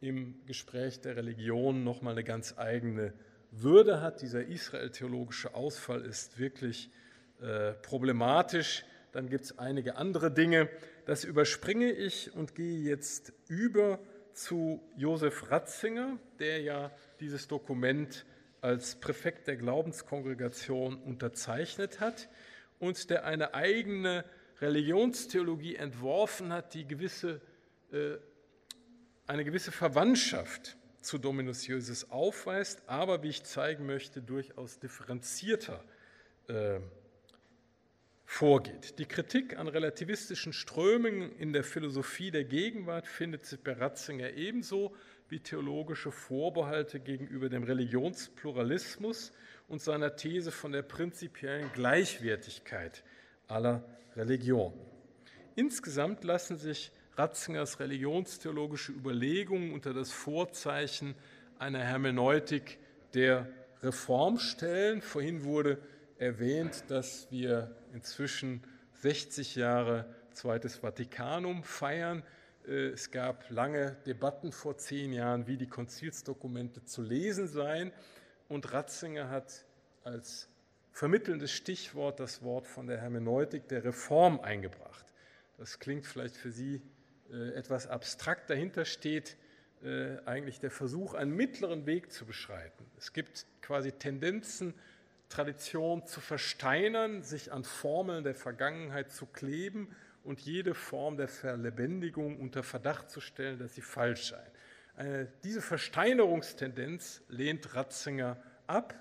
[0.00, 3.12] im Gespräch der Religion nochmal eine ganz eigene
[3.52, 4.22] Würde hat.
[4.22, 6.90] Dieser israel-theologische Ausfall ist wirklich
[7.40, 8.84] äh, problematisch.
[9.12, 10.68] Dann gibt es einige andere Dinge.
[11.06, 14.00] Das überspringe ich und gehe jetzt über
[14.32, 18.26] zu Josef Ratzinger, der ja dieses Dokument
[18.60, 22.28] als Präfekt der Glaubenskongregation unterzeichnet hat
[22.78, 24.24] und der eine eigene
[24.60, 27.40] Religionstheologie entworfen hat, die gewisse,
[27.92, 28.16] äh,
[29.26, 35.82] eine gewisse Verwandtschaft zu Dominus Iosus aufweist, aber wie ich zeigen möchte, durchaus differenzierter
[36.48, 36.80] äh,
[38.26, 38.98] vorgeht.
[38.98, 44.94] Die Kritik an relativistischen Strömungen in der Philosophie der Gegenwart findet sich bei Ratzinger ebenso
[45.30, 49.32] wie theologische Vorbehalte gegenüber dem Religionspluralismus
[49.68, 53.04] und seiner These von der prinzipiellen Gleichwertigkeit
[53.46, 53.84] aller
[54.16, 54.78] Religionen.
[55.54, 61.14] Insgesamt lassen sich Ratzingers religionstheologische Überlegungen unter das Vorzeichen
[61.58, 62.78] einer Hermeneutik
[63.14, 63.48] der
[63.82, 65.02] Reform stellen.
[65.02, 65.78] Vorhin wurde
[66.18, 68.62] erwähnt, dass wir inzwischen
[68.94, 72.22] 60 Jahre Zweites Vatikanum feiern.
[72.70, 77.92] Äh, es gab lange Debatten vor zehn Jahren, wie die Konzilsdokumente zu lesen seien.
[78.48, 79.64] Und Ratzinger hat
[80.04, 80.48] als
[80.92, 85.04] vermittelndes Stichwort das Wort von der Hermeneutik der Reform eingebracht.
[85.58, 86.80] Das klingt vielleicht für Sie
[87.30, 88.48] äh, etwas abstrakt.
[88.48, 89.36] Dahinter steht
[89.82, 92.86] äh, eigentlich der Versuch, einen mittleren Weg zu beschreiten.
[92.96, 94.74] Es gibt quasi Tendenzen,
[95.28, 102.38] Tradition zu versteinern, sich an Formeln der Vergangenheit zu kleben und jede Form der Verlebendigung
[102.38, 104.50] unter Verdacht zu stellen, dass sie falsch sei.
[104.96, 108.94] Eine, diese Versteinerungstendenz lehnt Ratzinger ab.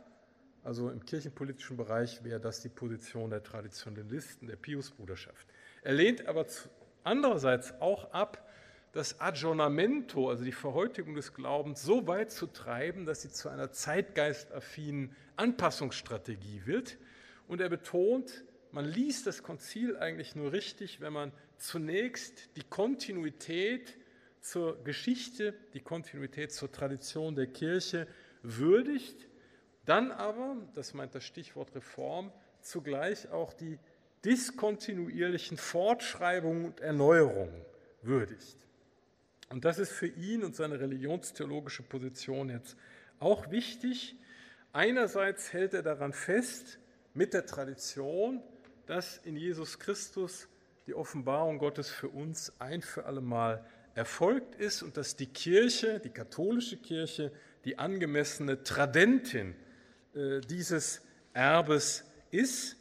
[0.63, 5.47] Also im kirchenpolitischen Bereich wäre das die Position der Traditionalisten, der Piusbruderschaft.
[5.81, 6.45] Er lehnt aber
[7.03, 8.45] andererseits auch ab,
[8.91, 13.71] das Aggiornamento, also die Verhäutigung des Glaubens, so weit zu treiben, dass sie zu einer
[13.71, 16.97] zeitgeistaffinen Anpassungsstrategie wird.
[17.47, 23.97] Und er betont, man liest das Konzil eigentlich nur richtig, wenn man zunächst die Kontinuität
[24.41, 28.07] zur Geschichte, die Kontinuität zur Tradition der Kirche
[28.41, 29.27] würdigt,
[29.85, 33.79] dann aber, das meint das Stichwort Reform, zugleich auch die
[34.23, 37.65] diskontinuierlichen Fortschreibungen und Erneuerungen
[38.01, 38.57] würdigt.
[39.49, 42.77] Und das ist für ihn und seine religionstheologische Position jetzt
[43.19, 44.15] auch wichtig.
[44.73, 46.79] Einerseits hält er daran fest,
[47.13, 48.43] mit der Tradition,
[48.89, 50.47] dass in Jesus Christus
[50.87, 56.09] die Offenbarung Gottes für uns ein für allemal erfolgt ist und dass die Kirche, die
[56.09, 57.31] katholische Kirche,
[57.65, 59.53] die angemessene Tradentin
[60.15, 62.77] äh, dieses Erbes ist.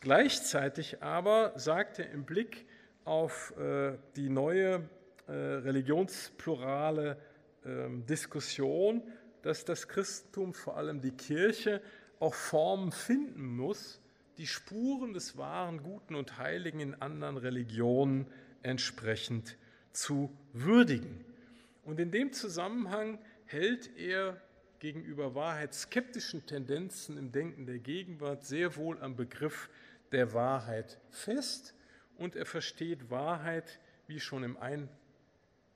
[0.00, 2.66] Gleichzeitig aber sagt er im Blick
[3.06, 4.86] auf äh, die neue
[5.26, 7.16] äh, religionsplurale
[7.64, 9.02] ähm, Diskussion,
[9.40, 11.80] dass das Christentum, vor allem die Kirche,
[12.20, 14.02] auch Formen finden muss,
[14.38, 18.26] die Spuren des wahren Guten und Heiligen in anderen Religionen
[18.62, 19.56] entsprechend
[19.92, 21.24] zu würdigen.
[21.84, 24.40] Und in dem Zusammenhang hält er
[24.78, 29.70] gegenüber wahrheitsskeptischen Tendenzen im Denken der Gegenwart sehr wohl am Begriff
[30.12, 31.74] der Wahrheit fest
[32.16, 34.88] und er versteht Wahrheit, wie schon im ein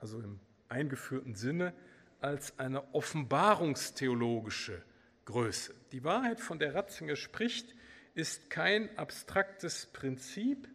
[0.01, 1.73] also im eingeführten Sinne,
[2.19, 4.81] als eine offenbarungstheologische
[5.25, 5.73] Größe.
[5.91, 7.75] Die Wahrheit, von der Ratzinger spricht,
[8.13, 10.67] ist kein abstraktes Prinzip.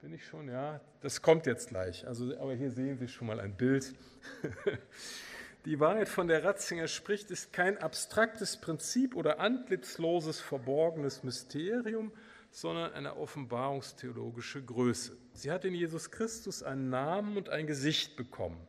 [0.00, 0.48] Bin ich schon?
[0.48, 2.06] Ja, das kommt jetzt gleich.
[2.06, 3.94] Also, aber hier sehen Sie schon mal ein Bild.
[5.66, 12.12] Die Wahrheit, von der Ratzinger spricht, ist kein abstraktes Prinzip oder antlitzloses, verborgenes Mysterium,
[12.50, 15.18] sondern eine offenbarungstheologische Größe.
[15.34, 18.66] Sie hat in Jesus Christus einen Namen und ein Gesicht bekommen.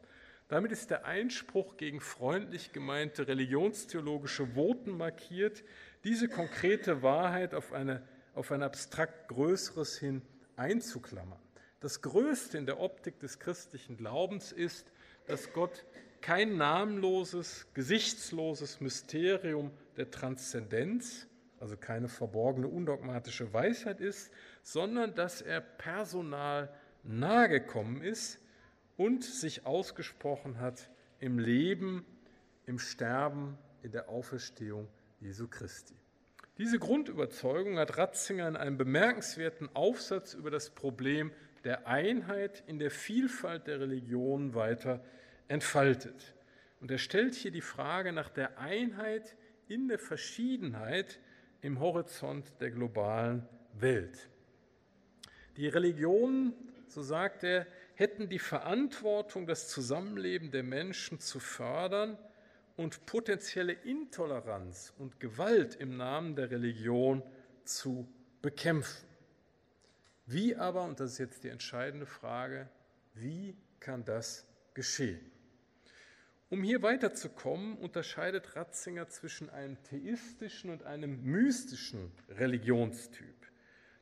[0.49, 5.63] Damit ist der Einspruch gegen freundlich gemeinte religionstheologische Voten markiert,
[6.03, 8.01] diese konkrete Wahrheit auf, eine,
[8.33, 10.21] auf ein abstrakt Größeres hin
[10.55, 11.39] einzuklammern.
[11.79, 14.91] Das Größte in der Optik des christlichen Glaubens ist,
[15.27, 15.85] dass Gott
[16.21, 21.27] kein namenloses, gesichtsloses Mysterium der Transzendenz,
[21.59, 26.71] also keine verborgene, undogmatische Weisheit ist, sondern dass er personal
[27.03, 28.39] nahegekommen ist
[28.97, 32.05] und sich ausgesprochen hat im Leben,
[32.65, 34.87] im Sterben, in der Auferstehung
[35.21, 35.93] Jesu Christi.
[36.57, 41.31] Diese Grundüberzeugung hat Ratzinger in einem bemerkenswerten Aufsatz über das Problem
[41.63, 45.03] der Einheit in der Vielfalt der Religionen weiter
[45.47, 46.33] entfaltet.
[46.79, 49.35] Und er stellt hier die Frage nach der Einheit
[49.67, 51.19] in der Verschiedenheit
[51.61, 54.27] im Horizont der globalen Welt.
[55.57, 56.53] Die Religionen,
[56.87, 62.17] so sagt er, hätten die Verantwortung, das Zusammenleben der Menschen zu fördern
[62.81, 67.21] und potenzielle Intoleranz und Gewalt im Namen der Religion
[67.63, 69.07] zu bekämpfen.
[70.25, 72.67] Wie aber, und das ist jetzt die entscheidende Frage,
[73.13, 75.19] wie kann das geschehen?
[76.49, 83.35] Um hier weiterzukommen, unterscheidet Ratzinger zwischen einem theistischen und einem mystischen Religionstyp.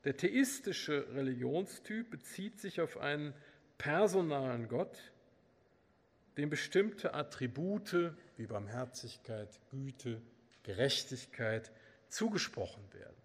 [0.05, 3.33] Der theistische Religionstyp bezieht sich auf einen
[3.77, 5.11] personalen Gott,
[6.37, 10.21] dem bestimmte Attribute wie Barmherzigkeit, Güte,
[10.63, 11.71] Gerechtigkeit
[12.07, 13.15] zugesprochen werden.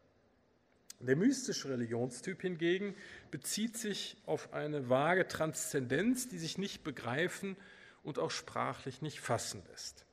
[1.01, 2.95] Der mystische Religionstyp hingegen
[3.31, 7.57] bezieht sich auf eine vage Transzendenz, die sich nicht begreifen
[8.03, 10.05] und auch sprachlich nicht fassen lässt.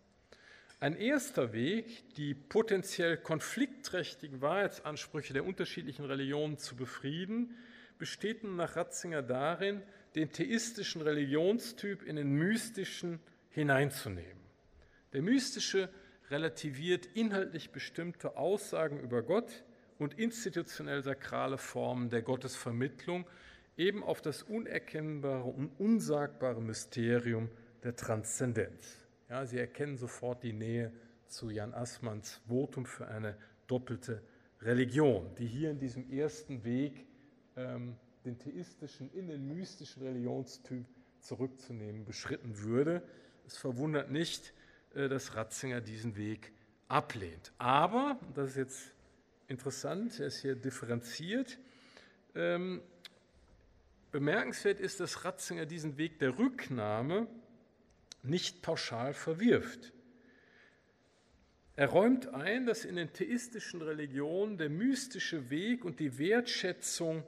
[0.80, 7.56] Ein erster Weg, die potenziell konfliktträchtigen Wahrheitsansprüche der unterschiedlichen Religionen zu befrieden,
[7.98, 9.82] besteht nun nach Ratzinger darin,
[10.16, 13.20] den theistischen Religionstyp in den mystischen
[13.52, 14.41] hineinzunehmen.
[15.14, 15.90] Der mystische
[16.30, 19.64] relativiert inhaltlich bestimmte Aussagen über Gott
[20.00, 23.26] und institutionell sakrale Formen der Gottesvermittlung
[23.78, 27.50] eben auf das unerkennbare und unsagbare Mysterium
[27.84, 28.98] der Transzendenz.
[29.30, 30.92] Ja, Sie erkennen sofort die Nähe
[31.28, 34.22] zu Jan Assmanns Votum für eine doppelte
[34.62, 37.06] Religion, die hier in diesem ersten Weg
[37.56, 37.96] ähm,
[38.26, 40.86] den theistischen in den mystischen Religionstyp
[41.20, 43.02] zurückzunehmen beschritten würde.
[43.48, 44.54] Es verwundert nicht,
[44.94, 46.52] dass Ratzinger diesen Weg
[46.88, 47.52] ablehnt.
[47.58, 48.92] Aber, das ist jetzt
[49.48, 51.58] interessant, er ist hier differenziert,
[52.36, 52.82] ähm,
[54.12, 57.28] bemerkenswert ist, dass Ratzinger diesen Weg der Rücknahme
[58.24, 59.94] nicht pauschal verwirft.
[61.76, 67.24] Er räumt ein, dass in den theistischen Religionen der mystische Weg und die Wertschätzung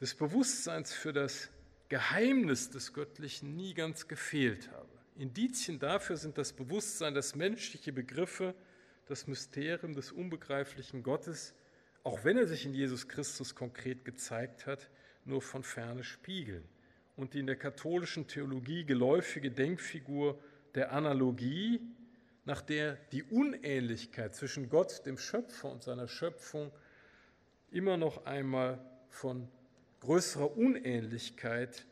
[0.00, 1.50] des Bewusstseins für das
[1.88, 4.79] Geheimnis des Göttlichen nie ganz gefehlt habe.
[5.16, 8.54] Indizien dafür sind das Bewusstsein, dass menschliche Begriffe
[9.06, 11.54] das Mysterium des unbegreiflichen Gottes,
[12.04, 14.88] auch wenn er sich in Jesus Christus konkret gezeigt hat,
[15.24, 16.64] nur von ferne spiegeln
[17.16, 20.38] und die in der katholischen Theologie geläufige Denkfigur
[20.74, 21.80] der Analogie,
[22.46, 26.72] nach der die Unähnlichkeit zwischen Gott, dem Schöpfer und seiner Schöpfung
[27.70, 28.78] immer noch einmal
[29.10, 29.48] von
[30.00, 31.84] größerer Unähnlichkeit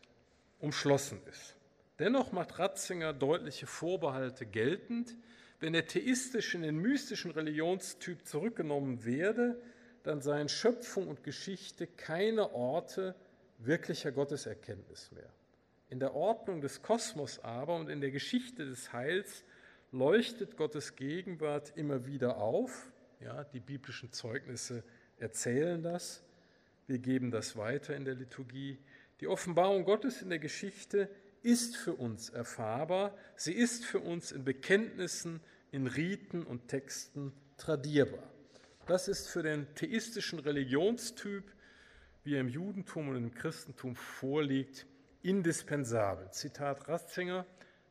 [0.60, 1.57] umschlossen ist.
[1.98, 5.16] Dennoch macht Ratzinger deutliche Vorbehalte geltend.
[5.60, 9.60] Wenn der theistische in den mystischen Religionstyp zurückgenommen werde,
[10.04, 13.16] dann seien Schöpfung und Geschichte keine Orte,
[13.58, 15.28] wirklicher Gotteserkenntnis mehr.
[15.90, 19.44] In der Ordnung des Kosmos aber und in der Geschichte des Heils
[19.90, 22.92] leuchtet Gottes Gegenwart immer wieder auf.
[23.20, 24.84] Ja, die biblischen Zeugnisse
[25.16, 26.22] erzählen das.
[26.86, 28.78] Wir geben das weiter in der Liturgie.
[29.20, 31.10] Die Offenbarung Gottes in der Geschichte
[31.48, 33.16] ist für uns erfahrbar.
[33.36, 38.22] Sie ist für uns in Bekenntnissen, in Riten und Texten tradierbar.
[38.86, 41.44] Das ist für den theistischen Religionstyp
[42.28, 44.84] wie er im Judentum und im Christentum vorliegt,
[45.22, 46.30] indispensabel.
[46.30, 47.46] Zitat Ratzinger,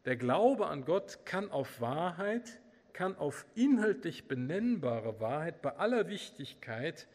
[0.05, 2.59] der Glaube an Gott kann auf Wahrheit,
[2.93, 7.07] kann auf inhaltlich benennbare Wahrheit bei aller Wichtigkeit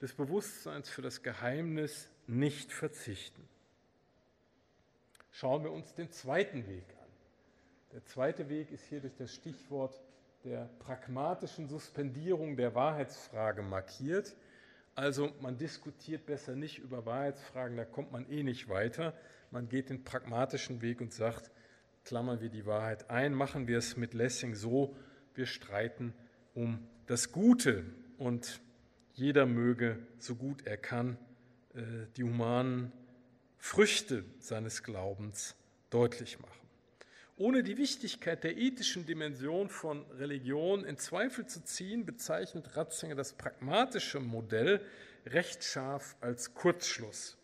[0.00, 3.46] des Bewusstseins für das Geheimnis nicht verzichten.
[5.36, 7.08] Schauen wir uns den zweiten Weg an.
[7.92, 10.00] Der zweite Weg ist hier durch das Stichwort
[10.44, 14.36] der pragmatischen Suspendierung der Wahrheitsfrage markiert.
[14.94, 19.12] Also man diskutiert besser nicht über Wahrheitsfragen, da kommt man eh nicht weiter.
[19.50, 21.50] Man geht den pragmatischen Weg und sagt,
[22.04, 24.94] klammern wir die Wahrheit ein, machen wir es mit Lessing so,
[25.34, 26.14] wir streiten
[26.54, 27.84] um das Gute
[28.18, 28.60] und
[29.14, 31.18] jeder möge, so gut er kann,
[31.74, 31.82] äh,
[32.16, 32.92] die humanen
[33.66, 35.56] Früchte seines Glaubens
[35.88, 36.68] deutlich machen.
[37.36, 43.32] Ohne die Wichtigkeit der ethischen Dimension von Religion in Zweifel zu ziehen, bezeichnet Ratzinger das
[43.32, 44.82] pragmatische Modell
[45.24, 47.38] recht scharf als Kurzschluss.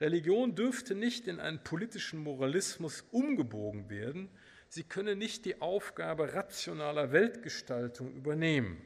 [0.00, 4.30] Religion dürfte nicht in einen politischen Moralismus umgebogen werden,
[4.68, 8.80] sie könne nicht die Aufgabe rationaler Weltgestaltung übernehmen.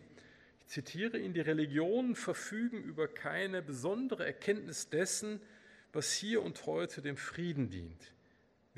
[0.60, 5.42] Ich zitiere ihn, die Religionen verfügen über keine besondere Erkenntnis dessen,
[5.92, 8.12] was hier und heute dem Frieden dient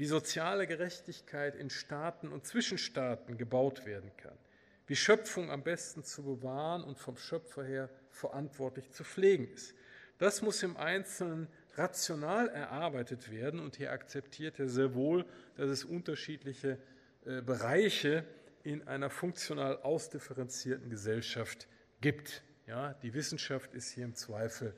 [0.00, 4.38] wie soziale Gerechtigkeit in Staaten und Zwischenstaaten gebaut werden kann,
[4.86, 9.74] wie Schöpfung am besten zu bewahren und vom Schöpfer her verantwortlich zu pflegen ist.
[10.16, 15.26] Das muss im Einzelnen rational erarbeitet werden und hier akzeptiert er sehr wohl,
[15.58, 16.78] dass es unterschiedliche
[17.26, 18.24] äh, Bereiche
[18.62, 21.68] in einer funktional ausdifferenzierten Gesellschaft
[22.00, 22.42] gibt.
[22.66, 24.74] Ja, die Wissenschaft ist hier im Zweifel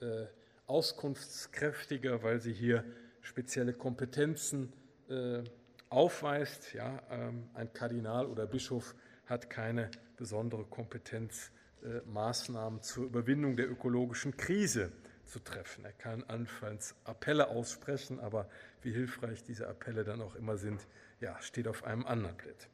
[0.00, 0.26] äh,
[0.66, 2.84] auskunftskräftiger, weil sie hier
[3.20, 4.72] spezielle Kompetenzen
[5.08, 5.42] äh,
[5.88, 6.72] aufweist.
[6.74, 8.94] Ja, ähm, ein Kardinal oder Bischof
[9.26, 11.50] hat keine besondere Kompetenz,
[11.82, 14.92] äh, Maßnahmen zur Überwindung der ökologischen Krise
[15.24, 15.84] zu treffen.
[15.84, 18.48] Er kann anfangs Appelle aussprechen, aber
[18.82, 20.86] wie hilfreich diese Appelle dann auch immer sind,
[21.20, 22.68] ja, steht auf einem anderen Blatt.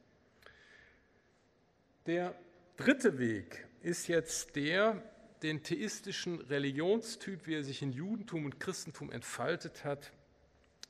[2.05, 2.35] Der
[2.77, 5.01] dritte Weg ist jetzt der,
[5.43, 10.11] den theistischen Religionstyp, wie er sich in Judentum und Christentum entfaltet hat,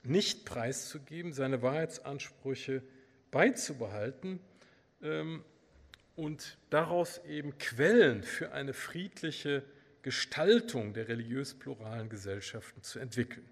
[0.04, 2.84] nicht preiszugeben, seine Wahrheitsansprüche
[3.32, 4.40] beizubehalten
[5.02, 5.44] ähm,
[6.16, 9.64] und daraus eben Quellen für eine friedliche
[10.04, 13.50] Gestaltung der religiös-pluralen Gesellschaften zu entwickeln.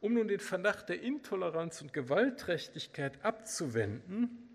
[0.00, 4.49] Um nun den Verdacht der Intoleranz und Gewaltträchtigkeit abzuwenden,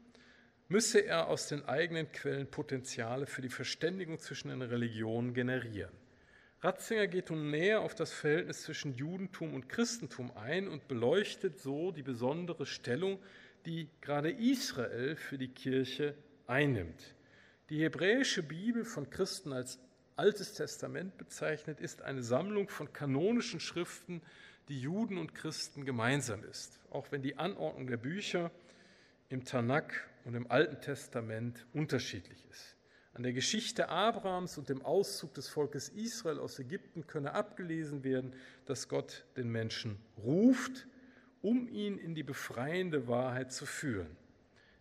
[0.67, 5.93] müsse er aus den eigenen Quellen Potenziale für die Verständigung zwischen den Religionen generieren.
[6.61, 11.91] Ratzinger geht nun näher auf das Verhältnis zwischen Judentum und Christentum ein und beleuchtet so
[11.91, 13.19] die besondere Stellung,
[13.65, 16.15] die gerade Israel für die Kirche
[16.47, 17.13] einnimmt.
[17.69, 19.79] Die hebräische Bibel von Christen als
[20.15, 24.21] Altes Testament bezeichnet, ist eine Sammlung von kanonischen Schriften,
[24.69, 28.49] die Juden und Christen gemeinsam ist, auch wenn die Anordnung der Bücher
[29.29, 32.75] im Tanakh und im Alten Testament unterschiedlich ist.
[33.13, 38.33] An der Geschichte Abrahams und dem Auszug des Volkes Israel aus Ägypten könne abgelesen werden,
[38.65, 40.87] dass Gott den Menschen ruft,
[41.41, 44.17] um ihn in die befreiende Wahrheit zu führen.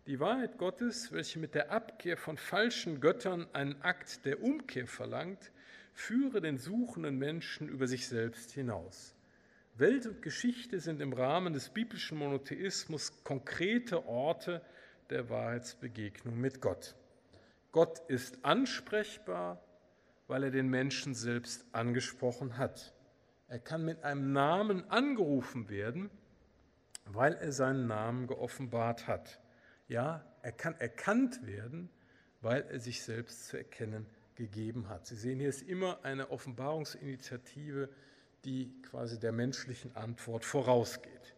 [0.07, 5.51] Die Wahrheit Gottes, welche mit der Abkehr von falschen Göttern einen Akt der Umkehr verlangt,
[5.93, 9.15] führe den suchenden Menschen über sich selbst hinaus.
[9.77, 14.61] Welt und Geschichte sind im Rahmen des biblischen Monotheismus konkrete Orte
[15.09, 16.95] der Wahrheitsbegegnung mit Gott.
[17.71, 19.61] Gott ist ansprechbar,
[20.27, 22.93] weil er den Menschen selbst angesprochen hat.
[23.47, 26.09] Er kann mit einem Namen angerufen werden,
[27.05, 29.39] weil er seinen Namen geoffenbart hat.
[29.87, 31.89] Ja, er kann erkannt werden,
[32.41, 35.05] weil er sich selbst zu erkennen gegeben hat.
[35.05, 37.89] Sie sehen, hier ist immer eine Offenbarungsinitiative,
[38.43, 41.34] die quasi der menschlichen Antwort vorausgeht.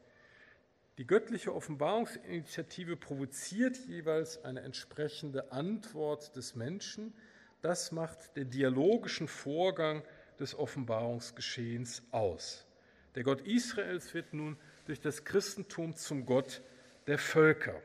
[0.97, 7.13] Die göttliche Offenbarungsinitiative provoziert jeweils eine entsprechende Antwort des Menschen.
[7.61, 10.03] Das macht den dialogischen Vorgang
[10.39, 12.65] des Offenbarungsgeschehens aus.
[13.15, 16.61] Der Gott Israels wird nun durch das Christentum zum Gott
[17.07, 17.81] der Völker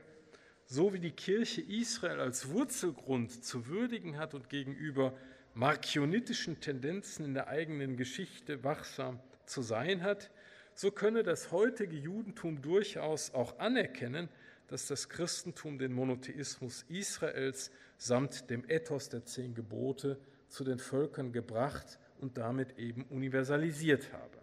[0.73, 5.13] so wie die Kirche Israel als Wurzelgrund zu würdigen hat und gegenüber
[5.53, 10.31] markionitischen Tendenzen in der eigenen Geschichte wachsam zu sein hat,
[10.75, 14.29] so könne das heutige Judentum durchaus auch anerkennen,
[14.69, 20.19] dass das Christentum den Monotheismus Israels samt dem Ethos der zehn Gebote
[20.49, 24.39] zu den Völkern gebracht und damit eben universalisiert habe.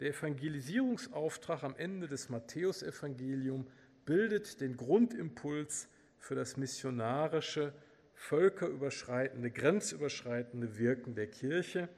[0.00, 3.66] Der Evangelisierungsauftrag am Ende des Matthäusevangeliums
[4.04, 5.88] bildet den Grundimpuls
[6.18, 7.72] für das missionarische,
[8.14, 11.88] völkerüberschreitende, grenzüberschreitende Wirken der Kirche,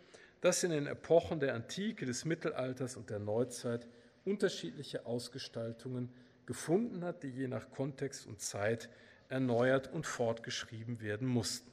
[0.40, 3.88] das in den Epochen der Antike, des Mittelalters und der Neuzeit
[4.24, 6.12] unterschiedliche Ausgestaltungen
[6.46, 8.88] gefunden hat, die je nach Kontext und Zeit
[9.28, 11.70] erneuert und fortgeschrieben werden mussten.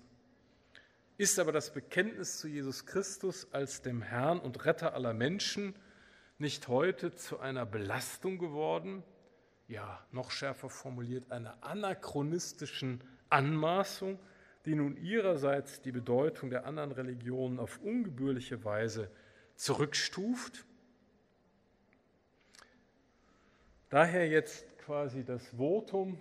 [1.17, 5.75] Ist aber das Bekenntnis zu Jesus Christus als dem Herrn und Retter aller Menschen
[6.37, 9.03] nicht heute zu einer Belastung geworden,
[9.67, 14.19] ja, noch schärfer formuliert, einer anachronistischen Anmaßung,
[14.65, 19.09] die nun ihrerseits die Bedeutung der anderen Religionen auf ungebührliche Weise
[19.55, 20.65] zurückstuft.
[23.89, 26.19] Daher jetzt quasi das Votum,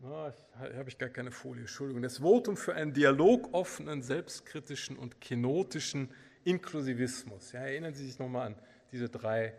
[0.00, 6.10] na, habe ich gar keine Folie, Entschuldigung, das Votum für einen dialogoffenen, selbstkritischen und kenotischen
[6.44, 7.52] Inklusivismus.
[7.52, 8.56] Ja, erinnern Sie sich nochmal an
[8.92, 9.54] diese drei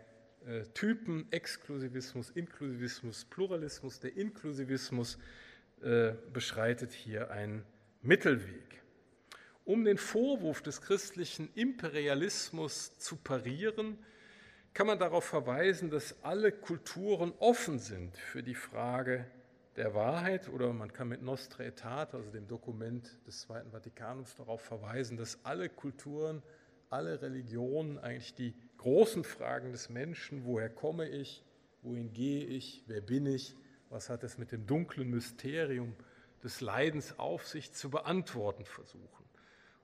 [0.46, 4.00] äh, Typen, Exklusivismus, Inklusivismus, Pluralismus.
[4.00, 5.18] Der Inklusivismus
[5.82, 7.64] äh, beschreitet hier einen
[8.02, 8.82] Mittelweg.
[9.64, 13.98] Um den Vorwurf des christlichen Imperialismus zu parieren,
[14.72, 19.26] kann man darauf verweisen, dass alle Kulturen offen sind für die Frage
[19.76, 24.60] der Wahrheit oder man kann mit Nostra Aetate, also dem Dokument des Zweiten Vatikanums, darauf
[24.60, 26.42] verweisen, dass alle Kulturen,
[26.90, 31.44] alle Religionen eigentlich die großen Fragen des Menschen, woher komme ich,
[31.82, 33.54] wohin gehe ich, wer bin ich,
[33.90, 35.94] was hat es mit dem dunklen Mysterium
[36.42, 39.24] des Leidens auf sich zu beantworten versuchen.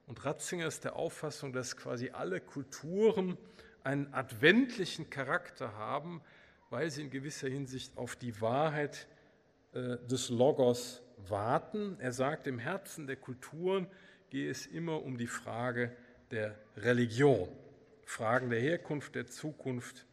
[0.06, 3.38] Und Ratzinger ist der Auffassung, dass quasi alle Kulturen
[3.82, 6.20] einen adventlichen Charakter haben,
[6.70, 9.08] weil sie in gewisser Hinsicht auf die Wahrheit
[9.72, 11.96] äh, des Logos warten.
[12.00, 13.86] Er sagt, im Herzen der Kulturen
[14.30, 15.96] gehe es immer um die Frage
[16.30, 17.48] der Religion.
[18.04, 20.06] Fragen der Herkunft, der Zukunft,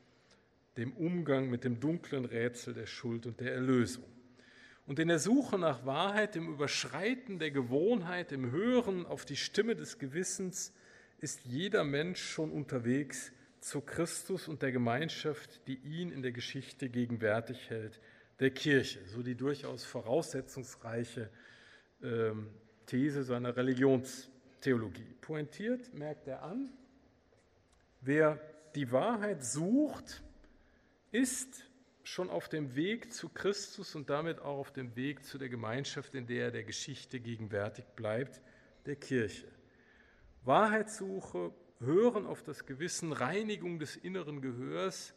[0.77, 4.05] dem Umgang mit dem dunklen Rätsel der Schuld und der Erlösung.
[4.85, 9.75] Und in der Suche nach Wahrheit, im Überschreiten der Gewohnheit, im Hören auf die Stimme
[9.75, 10.73] des Gewissens
[11.19, 16.89] ist jeder Mensch schon unterwegs zu Christus und der Gemeinschaft, die ihn in der Geschichte
[16.89, 17.99] gegenwärtig hält,
[18.39, 18.99] der Kirche.
[19.05, 21.29] So die durchaus voraussetzungsreiche
[22.01, 22.49] ähm,
[22.87, 25.15] These seiner Religionstheologie.
[25.21, 26.71] Pointiert merkt er an,
[28.01, 28.39] Wer
[28.73, 30.23] die Wahrheit sucht,
[31.11, 31.65] ist
[32.03, 36.15] schon auf dem Weg zu Christus und damit auch auf dem Weg zu der Gemeinschaft,
[36.15, 38.41] in der er der Geschichte gegenwärtig bleibt,
[38.85, 39.47] der Kirche.
[40.43, 45.15] Wahrheitssuche, Hören auf das Gewissen, Reinigung des inneren Gehörs,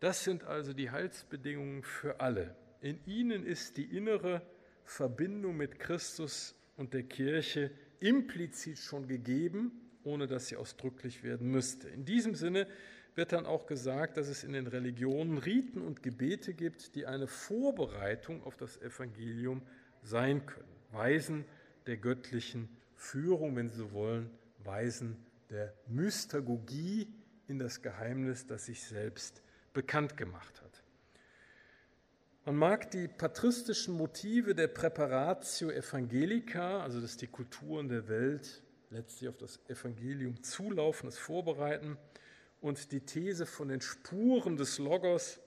[0.00, 2.56] das sind also die Heilsbedingungen für alle.
[2.80, 4.42] In ihnen ist die innere
[4.84, 7.70] Verbindung mit Christus und der Kirche
[8.00, 9.70] implizit schon gegeben,
[10.02, 11.88] ohne dass sie ausdrücklich werden müsste.
[11.88, 12.66] In diesem Sinne
[13.14, 17.26] wird dann auch gesagt, dass es in den Religionen Riten und Gebete gibt, die eine
[17.26, 19.62] Vorbereitung auf das Evangelium
[20.02, 20.68] sein können.
[20.92, 21.44] Weisen
[21.86, 24.30] der göttlichen Führung, wenn Sie so wollen,
[24.64, 25.16] Weisen
[25.50, 27.08] der Mystagogie
[27.48, 29.42] in das Geheimnis, das sich selbst
[29.72, 30.82] bekannt gemacht hat.
[32.44, 39.28] Man mag die patristischen Motive der Preparatio Evangelica, also dass die Kulturen der Welt letztlich
[39.28, 41.96] auf das Evangelium zulaufen, es vorbereiten,
[42.60, 45.40] und die These von den Spuren des Logos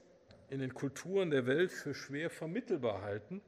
[0.49, 3.41] in den Kulturen der Welt für schwer vermittelbar halten,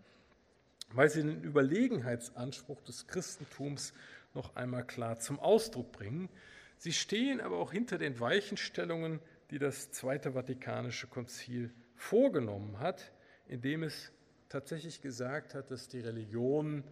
[0.91, 3.93] weil sie den Überlegenheitsanspruch des Christentums
[4.33, 6.29] noch einmal klar zum Ausdruck bringen.
[6.77, 13.13] Sie stehen aber auch hinter den Weichenstellungen, die das Zweite Vatikanische Konzil vorgenommen hat,
[13.47, 14.11] indem es
[14.49, 16.83] tatsächlich gesagt hat, dass die Religionen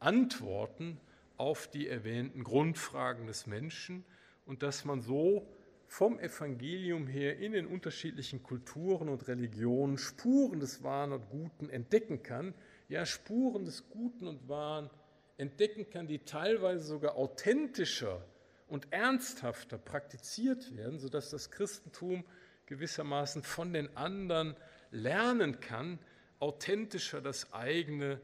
[0.00, 1.00] antworten
[1.36, 4.04] auf die erwähnten Grundfragen des Menschen
[4.46, 5.46] und dass man so
[5.88, 12.22] vom Evangelium her in den unterschiedlichen Kulturen und Religionen Spuren des Wahren und Guten entdecken
[12.22, 12.54] kann,
[12.88, 14.90] ja Spuren des Guten und Wahren
[15.38, 18.22] entdecken kann, die teilweise sogar authentischer
[18.68, 22.22] und ernsthafter praktiziert werden, sodass das Christentum
[22.66, 24.56] gewissermaßen von den anderen
[24.90, 25.98] lernen kann,
[26.38, 28.20] authentischer das eigene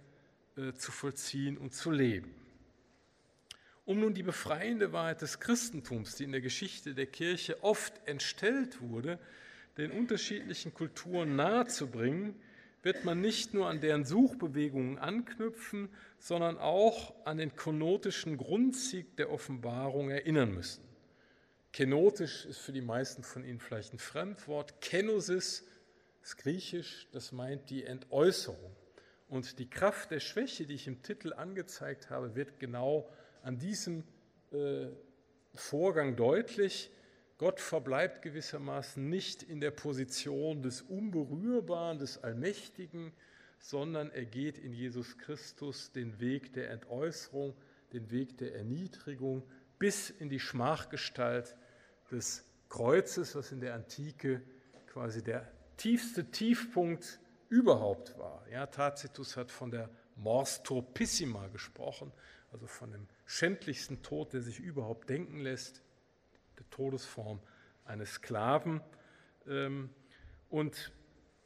[0.58, 2.43] äh, zu vollziehen und zu leben.
[3.84, 8.80] Um nun die befreiende Wahrheit des Christentums, die in der Geschichte der Kirche oft entstellt
[8.80, 9.18] wurde,
[9.76, 12.34] den unterschiedlichen Kulturen nahezubringen,
[12.82, 19.30] wird man nicht nur an deren Suchbewegungen anknüpfen, sondern auch an den konotischen Grundzig der
[19.30, 20.82] Offenbarung erinnern müssen.
[21.72, 24.80] Kenotisch ist für die meisten von Ihnen vielleicht ein Fremdwort.
[24.80, 25.64] Kenosis
[26.22, 28.76] ist griechisch, das meint die Entäußerung.
[29.28, 33.10] Und die Kraft der Schwäche, die ich im Titel angezeigt habe, wird genau
[33.44, 34.04] an diesem
[34.52, 34.86] äh,
[35.54, 36.90] Vorgang deutlich.
[37.38, 43.12] Gott verbleibt gewissermaßen nicht in der Position des Unberührbaren, des Allmächtigen,
[43.58, 47.54] sondern er geht in Jesus Christus den Weg der Entäußerung,
[47.92, 49.42] den Weg der Erniedrigung
[49.78, 51.56] bis in die Schmachgestalt
[52.10, 54.42] des Kreuzes, was in der Antike
[54.86, 57.18] quasi der tiefste Tiefpunkt
[57.48, 58.46] überhaupt war.
[58.50, 62.12] Ja, Tacitus hat von der Mors turpissima gesprochen,
[62.54, 65.82] also von dem schändlichsten Tod, der sich überhaupt denken lässt,
[66.56, 67.40] der Todesform
[67.84, 68.80] eines Sklaven.
[69.48, 69.90] Ähm,
[70.48, 70.92] und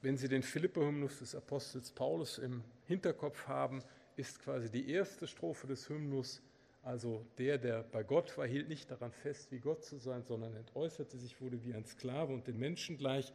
[0.02, 3.82] wenn Sie den Philipper-Hymnus des Apostels Paulus im Hinterkopf haben,
[4.16, 6.42] ist quasi die erste Strophe des Hymnus,
[6.82, 10.54] also der, der bei Gott war, hielt nicht daran fest, wie Gott zu sein, sondern
[10.54, 13.32] entäußerte sich, wurde wie ein Sklave und den Menschen gleich.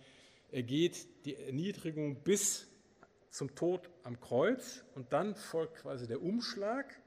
[0.51, 2.67] Er geht die Erniedrigung bis
[3.31, 7.01] zum Tod am Kreuz und dann folgt quasi der Umschlag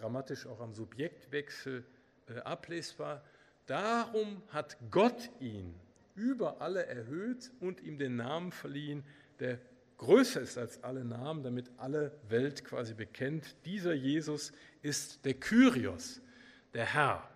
[0.00, 1.84] grammatisch auch am Subjektwechsel
[2.26, 3.22] äh, ablesbar.
[3.66, 5.74] Darum hat Gott ihn
[6.14, 9.04] über alle erhöht und ihm den Namen verliehen,
[9.40, 9.58] der
[9.98, 13.54] größer ist als alle Namen, damit alle Welt quasi bekennt.
[13.66, 16.22] Dieser Jesus ist der Kyrios,
[16.72, 17.28] der Herr.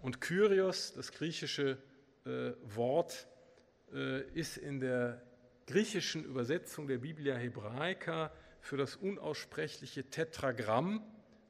[0.00, 1.76] Und Kyrios, das griechische
[2.24, 3.28] äh, Wort,
[3.92, 5.20] äh, ist in der
[5.66, 11.02] griechischen Übersetzung der Biblia Hebraica für das unaussprechliche Tetragramm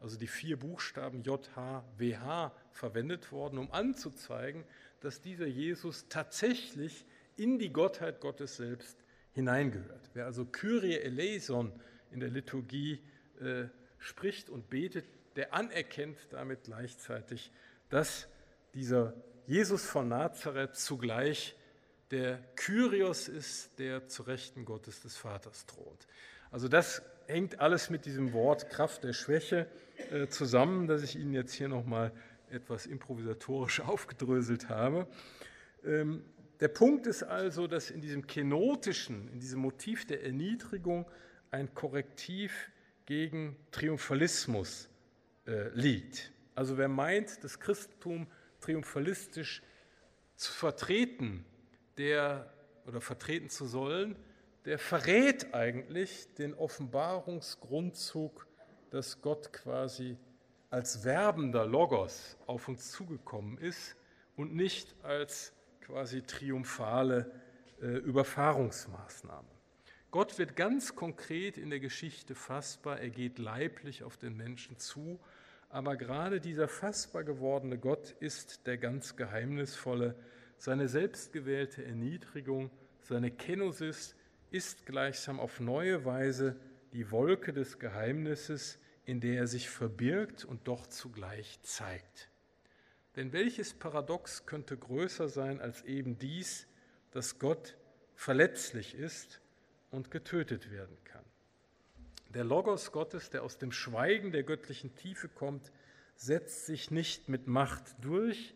[0.04, 4.64] also die vier Buchstaben JHWH, verwendet worden, um anzuzeigen,
[5.00, 8.98] dass dieser Jesus tatsächlich in die Gottheit Gottes selbst
[9.32, 10.10] hineingehört.
[10.12, 11.72] Wer also Kyrie eleison
[12.10, 13.02] in der Liturgie
[13.40, 13.64] äh,
[13.96, 17.50] spricht und betet, der anerkennt damit gleichzeitig,
[17.88, 18.28] dass
[18.74, 19.14] dieser
[19.46, 21.56] Jesus von Nazareth zugleich
[22.10, 26.06] der Kyrios ist, der zu Rechten Gottes des Vaters thront.
[26.50, 29.66] Also das hängt alles mit diesem Wort Kraft der Schwäche
[30.10, 32.12] äh, zusammen, das ich Ihnen jetzt hier nochmal
[32.50, 35.06] etwas improvisatorisch aufgedröselt habe.
[35.84, 36.24] Ähm,
[36.60, 41.06] der Punkt ist also, dass in diesem kenotischen, in diesem Motiv der Erniedrigung
[41.50, 42.70] ein Korrektiv
[43.06, 44.88] gegen Triumphalismus
[45.46, 46.32] äh, liegt.
[46.54, 48.26] Also wer meint, das Christentum
[48.60, 49.62] triumphalistisch
[50.36, 51.44] zu vertreten,
[51.98, 52.52] der
[52.86, 54.16] oder vertreten zu sollen,
[54.64, 58.46] der verrät eigentlich den Offenbarungsgrundzug,
[58.90, 60.16] dass Gott quasi
[60.70, 63.96] als werbender Logos auf uns zugekommen ist
[64.36, 67.30] und nicht als quasi triumphale
[67.80, 69.48] äh, Überfahrungsmaßnahme.
[70.10, 75.20] Gott wird ganz konkret in der Geschichte fassbar, er geht leiblich auf den Menschen zu,
[75.68, 80.14] aber gerade dieser fassbar gewordene Gott ist der ganz geheimnisvolle.
[80.56, 82.70] Seine selbstgewählte Erniedrigung,
[83.02, 84.14] seine Kenosis
[84.54, 86.54] ist gleichsam auf neue Weise
[86.92, 92.30] die Wolke des Geheimnisses, in der er sich verbirgt und doch zugleich zeigt.
[93.16, 96.68] Denn welches Paradox könnte größer sein als eben dies,
[97.10, 97.76] dass Gott
[98.14, 99.40] verletzlich ist
[99.90, 101.24] und getötet werden kann?
[102.28, 105.72] Der Logos Gottes, der aus dem Schweigen der göttlichen Tiefe kommt,
[106.14, 108.54] setzt sich nicht mit Macht durch,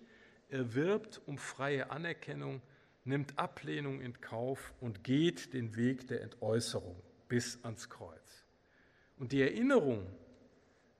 [0.48, 2.62] er wirbt um freie Anerkennung,
[3.04, 8.44] nimmt Ablehnung in Kauf und geht den Weg der Entäußerung bis ans Kreuz.
[9.18, 10.06] Und die Erinnerung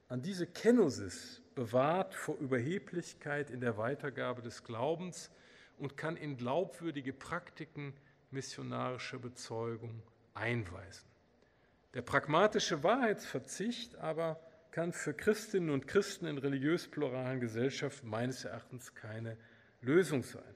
[0.08, 5.30] an diese Kenosis bewahrt vor Überheblichkeit in der Weitergabe des Glaubens
[5.76, 7.94] und kann in glaubwürdige Praktiken
[8.30, 10.02] missionarischer Bezeugung
[10.34, 11.08] einweisen.
[11.94, 14.40] Der pragmatische Wahrheitsverzicht aber
[14.70, 19.36] kann für Christinnen und Christen in religiös-pluralen Gesellschaften meines Erachtens keine
[19.80, 20.54] Lösung sein.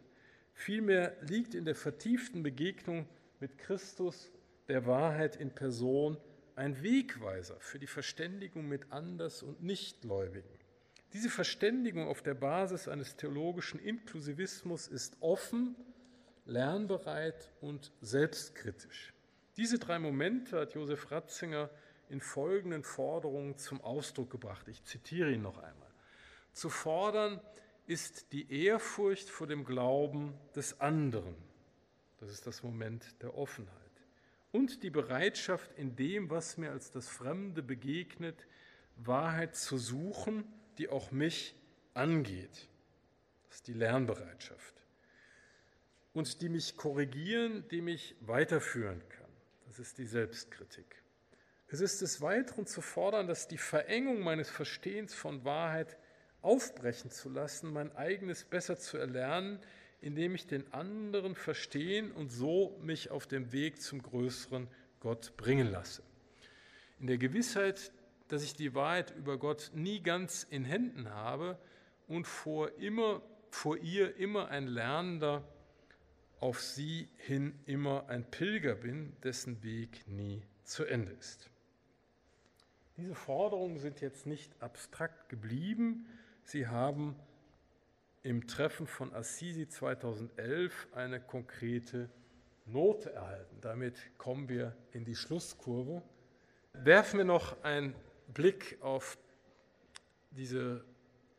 [0.54, 3.08] Vielmehr liegt in der vertieften Begegnung
[3.40, 4.30] mit Christus,
[4.68, 6.16] der Wahrheit in Person,
[6.54, 10.50] ein Wegweiser für die Verständigung mit Anders- und Nichtgläubigen.
[11.12, 15.76] Diese Verständigung auf der Basis eines theologischen Inklusivismus ist offen,
[16.44, 19.12] lernbereit und selbstkritisch.
[19.56, 21.70] Diese drei Momente hat Josef Ratzinger
[22.08, 24.68] in folgenden Forderungen zum Ausdruck gebracht.
[24.68, 25.90] Ich zitiere ihn noch einmal.
[26.52, 27.40] Zu fordern
[27.86, 31.34] ist die Ehrfurcht vor dem Glauben des anderen.
[32.20, 33.72] Das ist das Moment der Offenheit.
[34.52, 38.46] Und die Bereitschaft, in dem, was mir als das Fremde begegnet,
[38.96, 40.44] Wahrheit zu suchen,
[40.78, 41.56] die auch mich
[41.94, 42.68] angeht.
[43.48, 44.74] Das ist die Lernbereitschaft.
[46.12, 49.30] Und die mich korrigieren, die mich weiterführen kann.
[49.66, 51.02] Das ist die Selbstkritik.
[51.68, 55.96] Es ist des Weiteren zu fordern, dass die Verengung meines Verstehens von Wahrheit
[56.42, 59.58] aufbrechen zu lassen, mein eigenes besser zu erlernen,
[60.00, 64.66] indem ich den anderen verstehen und so mich auf dem Weg zum größeren
[65.00, 66.02] Gott bringen lasse.
[66.98, 67.92] In der Gewissheit,
[68.28, 71.58] dass ich die Wahrheit über Gott nie ganz in Händen habe
[72.08, 75.44] und vor, immer, vor ihr immer ein Lernender,
[76.40, 81.50] auf sie hin immer ein Pilger bin, dessen Weg nie zu Ende ist.
[82.96, 86.06] Diese Forderungen sind jetzt nicht abstrakt geblieben,
[86.44, 87.16] sie haben
[88.22, 92.08] im Treffen von Assisi 2011 eine konkrete
[92.66, 93.56] Note erhalten.
[93.60, 96.02] Damit kommen wir in die Schlusskurve.
[96.72, 97.94] Werfen wir noch einen
[98.32, 99.18] Blick auf
[100.30, 100.84] diese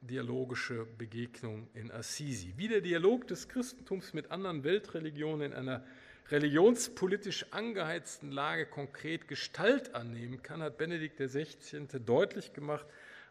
[0.01, 2.53] dialogische Begegnung in Assisi.
[2.57, 5.83] Wie der Dialog des Christentums mit anderen Weltreligionen in einer
[6.29, 11.87] religionspolitisch angeheizten Lage konkret Gestalt annehmen kann, hat Benedikt XVI.
[12.05, 12.85] deutlich gemacht,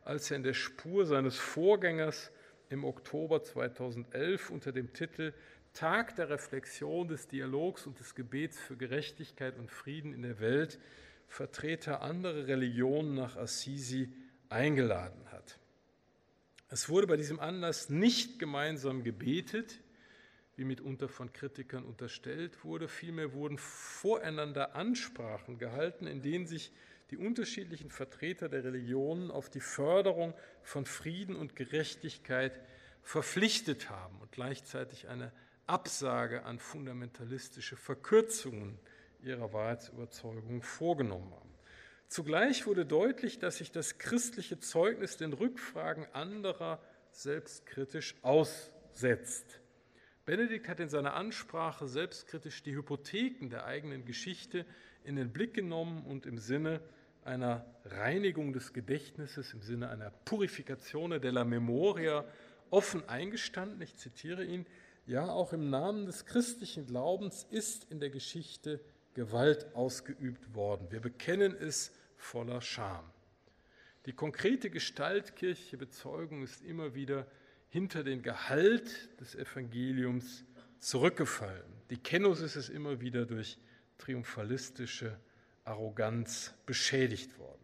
[0.05, 2.31] als er in der Spur seines Vorgängers
[2.69, 5.33] im Oktober 2011 unter dem Titel
[5.75, 10.79] Tag der Reflexion des Dialogs und des Gebets für Gerechtigkeit und Frieden in der Welt
[11.29, 14.13] Vertreter anderer Religionen nach Assisi
[14.51, 15.59] eingeladen hat.
[16.69, 19.81] Es wurde bei diesem Anlass nicht gemeinsam gebetet,
[20.57, 22.89] wie mitunter von Kritikern unterstellt wurde.
[22.89, 26.71] Vielmehr wurden voreinander Ansprachen gehalten, in denen sich
[27.13, 30.33] die unterschiedlichen Vertreter der Religionen auf die Förderung
[30.63, 32.59] von Frieden und Gerechtigkeit
[33.03, 35.31] verpflichtet haben und gleichzeitig eine
[35.67, 38.79] Absage an fundamentalistische Verkürzungen
[39.23, 41.53] ihrer Wahrheitsüberzeugung vorgenommen haben.
[42.09, 49.61] Zugleich wurde deutlich, dass sich das christliche Zeugnis den Rückfragen anderer selbstkritisch aussetzt.
[50.25, 54.65] Benedikt hat in seiner Ansprache selbstkritisch die Hypotheken der eigenen Geschichte
[55.05, 56.81] in den Blick genommen und im Sinne
[57.25, 62.25] einer Reinigung des Gedächtnisses, im Sinne einer Purificatione della Memoria
[62.71, 63.81] offen eingestanden.
[63.81, 64.67] Ich zitiere ihn,
[65.07, 68.81] ja, auch im Namen des christlichen Glaubens ist in der Geschichte
[69.15, 70.87] Gewalt ausgeübt worden.
[70.91, 73.05] Wir bekennen es voller Scham.
[74.07, 77.27] Die konkrete Gestalt kirchliche Bezeugung ist immer wieder
[77.69, 80.45] hinter den Gehalt des Evangeliums
[80.79, 81.73] zurückgefallen.
[81.91, 83.59] Die Kenosis ist immer wieder durch
[83.99, 85.19] triumphalistische
[85.65, 87.63] Arroganz beschädigt worden.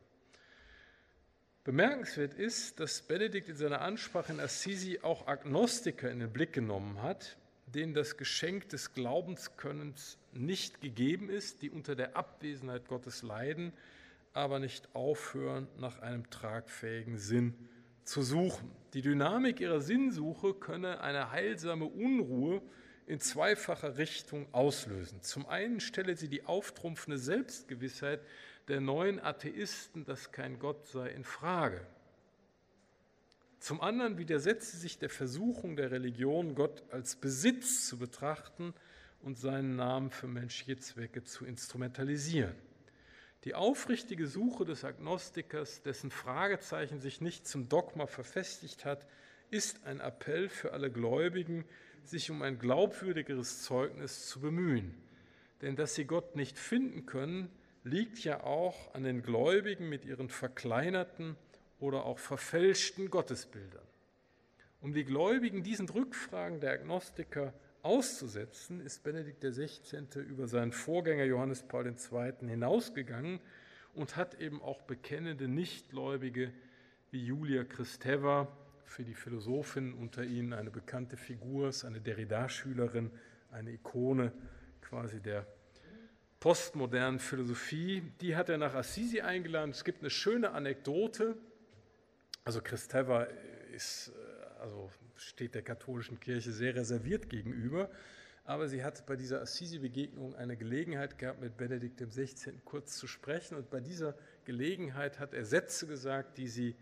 [1.64, 7.02] Bemerkenswert ist, dass Benedikt in seiner Ansprache in Assisi auch Agnostiker in den Blick genommen
[7.02, 7.36] hat,
[7.66, 13.72] denen das Geschenk des Glaubenskönnens nicht gegeben ist, die unter der Abwesenheit Gottes leiden,
[14.32, 17.54] aber nicht aufhören, nach einem tragfähigen Sinn
[18.04, 18.70] zu suchen.
[18.94, 22.62] Die Dynamik ihrer Sinnsuche könne eine heilsame Unruhe
[23.08, 25.22] in zweifacher Richtung auslösen.
[25.22, 28.20] Zum einen stelle sie die auftrumpfende Selbstgewissheit
[28.68, 31.80] der neuen Atheisten, dass kein Gott sei, in Frage.
[33.60, 38.74] Zum anderen widersetzt sie sich der Versuchung der Religion, Gott als Besitz zu betrachten
[39.22, 42.54] und seinen Namen für menschliche Zwecke zu instrumentalisieren.
[43.44, 49.06] Die aufrichtige Suche des Agnostikers, dessen Fragezeichen sich nicht zum Dogma verfestigt hat,
[49.50, 51.64] ist ein Appell für alle Gläubigen,
[52.08, 54.94] sich um ein glaubwürdigeres Zeugnis zu bemühen.
[55.62, 57.50] Denn dass sie Gott nicht finden können,
[57.84, 61.36] liegt ja auch an den Gläubigen mit ihren verkleinerten
[61.80, 63.86] oder auch verfälschten Gottesbildern.
[64.80, 67.52] Um die Gläubigen diesen Rückfragen der Agnostiker
[67.82, 70.20] auszusetzen, ist Benedikt XVI.
[70.20, 72.48] über seinen Vorgänger Johannes Paul II.
[72.48, 73.40] hinausgegangen
[73.94, 76.52] und hat eben auch bekennende Nichtgläubige
[77.10, 78.48] wie Julia Kristeva,
[78.88, 83.10] für die Philosophinnen unter ihnen eine bekannte Figur, eine Derrida-Schülerin,
[83.50, 84.32] eine Ikone
[84.80, 85.46] quasi der
[86.40, 88.02] postmodernen Philosophie.
[88.20, 89.70] Die hat er nach Assisi eingeladen.
[89.70, 91.36] Es gibt eine schöne Anekdote.
[92.44, 93.24] Also Kristeva
[93.72, 94.12] ist
[94.60, 97.90] also steht der katholischen Kirche sehr reserviert gegenüber.
[98.44, 102.54] Aber sie hat bei dieser Assisi-Begegnung eine Gelegenheit gehabt, mit Benedikt XVI.
[102.64, 103.56] kurz zu sprechen.
[103.56, 104.14] Und bei dieser
[104.44, 106.74] Gelegenheit hat er Sätze gesagt, die sie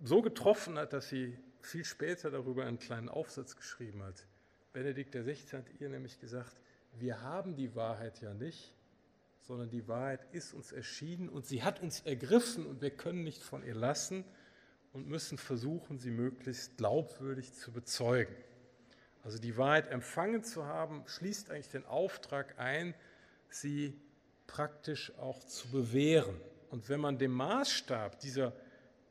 [0.00, 4.26] so getroffen hat, dass sie viel später darüber einen kleinen Aufsatz geschrieben hat.
[4.72, 5.58] Benedikt XVI.
[5.58, 6.56] hat ihr nämlich gesagt,
[6.98, 8.74] wir haben die Wahrheit ja nicht,
[9.42, 13.42] sondern die Wahrheit ist uns erschienen und sie hat uns ergriffen und wir können nicht
[13.42, 14.24] von ihr lassen
[14.92, 18.34] und müssen versuchen, sie möglichst glaubwürdig zu bezeugen.
[19.22, 22.94] Also die Wahrheit empfangen zu haben, schließt eigentlich den Auftrag ein,
[23.48, 23.98] sie
[24.46, 26.40] praktisch auch zu bewähren.
[26.70, 28.52] Und wenn man dem Maßstab dieser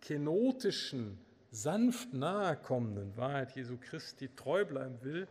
[0.02, 1.20] kenotischen,
[1.52, 5.28] sanft nahekommenden Wahrheit Jesu Christi treu bleiben will,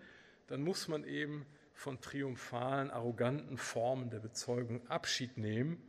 [0.46, 5.82] dann muss man eben von triumphalen, arroganten Formen der Bezeugung Abschied nehmen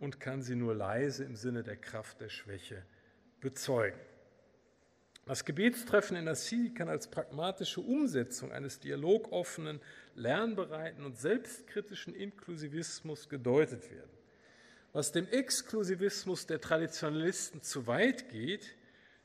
[0.00, 2.84] und kann sie nur leise im Sinne der Kraft der Schwäche
[3.40, 3.98] bezeugen.
[5.26, 9.78] Das Gebetstreffen in Assisi kann als pragmatische Umsetzung eines dialogoffenen,
[10.14, 14.17] lernbereiten und selbstkritischen Inklusivismus gedeutet werden.
[14.92, 18.74] Was dem Exklusivismus der Traditionalisten zu weit geht,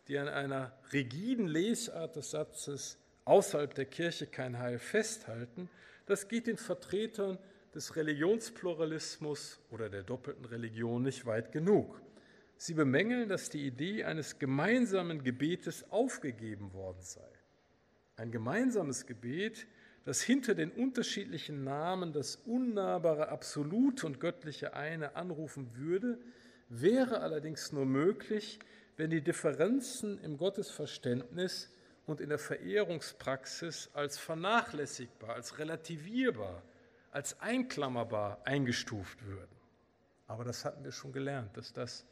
[0.08, 5.70] die an einer rigiden Lesart des Satzes außerhalb der Kirche kein Heil festhalten,
[6.06, 7.38] das geht den Vertretern
[7.74, 12.02] des Religionspluralismus oder der doppelten Religion nicht weit genug.
[12.58, 17.28] Sie bemängeln, dass die Idee eines gemeinsamen Gebetes aufgegeben worden sei.
[18.16, 19.66] Ein gemeinsames Gebet,
[20.06, 26.18] das hinter den unterschiedlichen Namen das unnahbare Absolute und göttliche Eine anrufen würde,
[26.70, 28.60] wäre allerdings nur möglich,
[28.98, 31.70] wenn die Differenzen im Gottesverständnis
[32.06, 36.62] und in der Verehrungspraxis als vernachlässigbar, als relativierbar,
[37.12, 39.56] als einklammerbar eingestuft würden.
[40.28, 42.06] Aber das hatten wir schon gelernt, dass das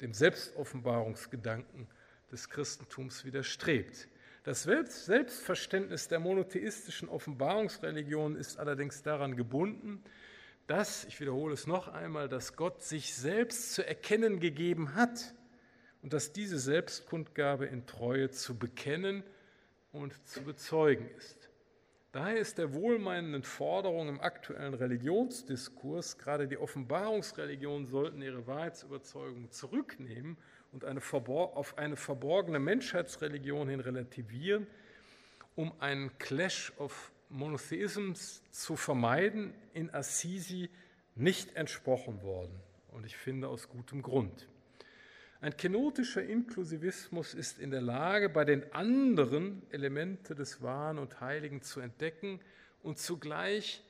[0.00, 1.86] dem Selbstoffenbarungsgedanken
[2.30, 4.08] des Christentums widerstrebt.
[4.46, 10.04] Das Selbstverständnis der monotheistischen Offenbarungsreligion ist allerdings daran gebunden,
[10.68, 15.34] dass, ich wiederhole es noch einmal, dass Gott sich selbst zu erkennen gegeben hat
[16.00, 19.24] und dass diese Selbstkundgabe in Treue zu bekennen
[19.90, 21.50] und zu bezeugen ist.
[22.12, 30.36] Daher ist der wohlmeinenden Forderung im aktuellen Religionsdiskurs, gerade die Offenbarungsreligionen sollten ihre Wahrheitsüberzeugung zurücknehmen
[30.76, 34.66] und eine auf eine verborgene Menschheitsreligion hin relativieren,
[35.54, 40.68] um einen Clash of Monotheisms zu vermeiden, in Assisi
[41.14, 42.52] nicht entsprochen worden.
[42.88, 44.48] Und ich finde aus gutem Grund.
[45.40, 51.62] Ein kenotischer Inklusivismus ist in der Lage, bei den anderen Elemente des Wahren und Heiligen
[51.62, 52.38] zu entdecken
[52.82, 53.82] und zugleich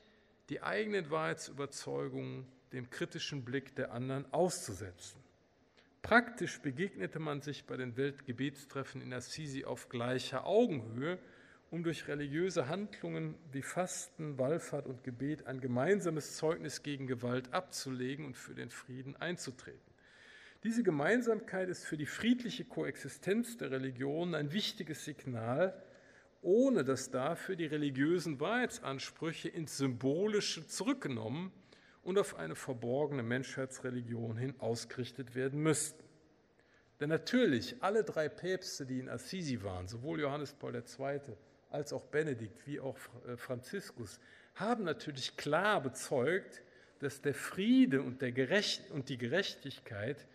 [0.50, 5.25] die eigenen Wahrheitsüberzeugungen dem kritischen Blick der anderen auszusetzen.
[6.06, 11.18] Praktisch begegnete man sich bei den Weltgebetstreffen in Assisi auf gleicher Augenhöhe,
[11.72, 18.24] um durch religiöse Handlungen wie Fasten, Wallfahrt und Gebet ein gemeinsames Zeugnis gegen Gewalt abzulegen
[18.24, 19.80] und für den Frieden einzutreten.
[20.62, 25.74] Diese Gemeinsamkeit ist für die friedliche Koexistenz der Religionen ein wichtiges Signal,
[26.40, 31.50] ohne dass dafür die religiösen Wahrheitsansprüche ins Symbolische zurückgenommen
[32.06, 36.04] und auf eine verborgene Menschheitsreligion hin ausgerichtet werden müssten.
[37.00, 41.20] Denn natürlich, alle drei Päpste, die in Assisi waren, sowohl Johannes Paul II.
[41.68, 42.96] als auch Benedikt wie auch
[43.26, 44.20] äh, Franziskus,
[44.54, 46.62] haben natürlich klar bezeugt,
[47.00, 50.28] dass der Friede und, der Gerecht und die Gerechtigkeit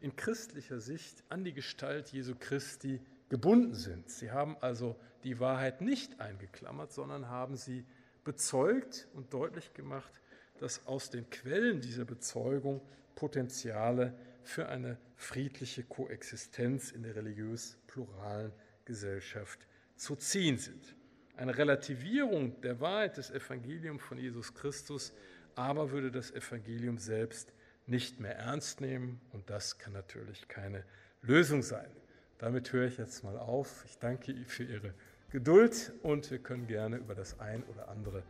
[0.00, 3.00] in christlicher Sicht an die Gestalt Jesu Christi
[3.30, 4.10] gebunden sind.
[4.10, 4.94] Sie haben also
[5.24, 7.86] die Wahrheit nicht eingeklammert, sondern haben sie
[8.24, 10.20] bezeugt und deutlich gemacht,
[10.58, 12.80] dass aus den Quellen dieser Bezeugung
[13.14, 18.52] Potenziale für eine friedliche Koexistenz in der religiös pluralen
[18.84, 20.96] Gesellschaft zu ziehen sind.
[21.36, 25.12] Eine Relativierung der Wahrheit des Evangeliums von Jesus Christus
[25.56, 27.52] aber würde das Evangelium selbst
[27.86, 30.84] nicht mehr ernst nehmen und das kann natürlich keine
[31.22, 31.90] Lösung sein.
[32.38, 33.84] Damit höre ich jetzt mal auf.
[33.86, 34.94] Ich danke Ihnen für Ihre
[35.30, 38.22] Geduld und wir können gerne über das ein oder andere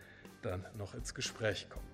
[0.43, 1.94] dann noch ins Gespräch kommen.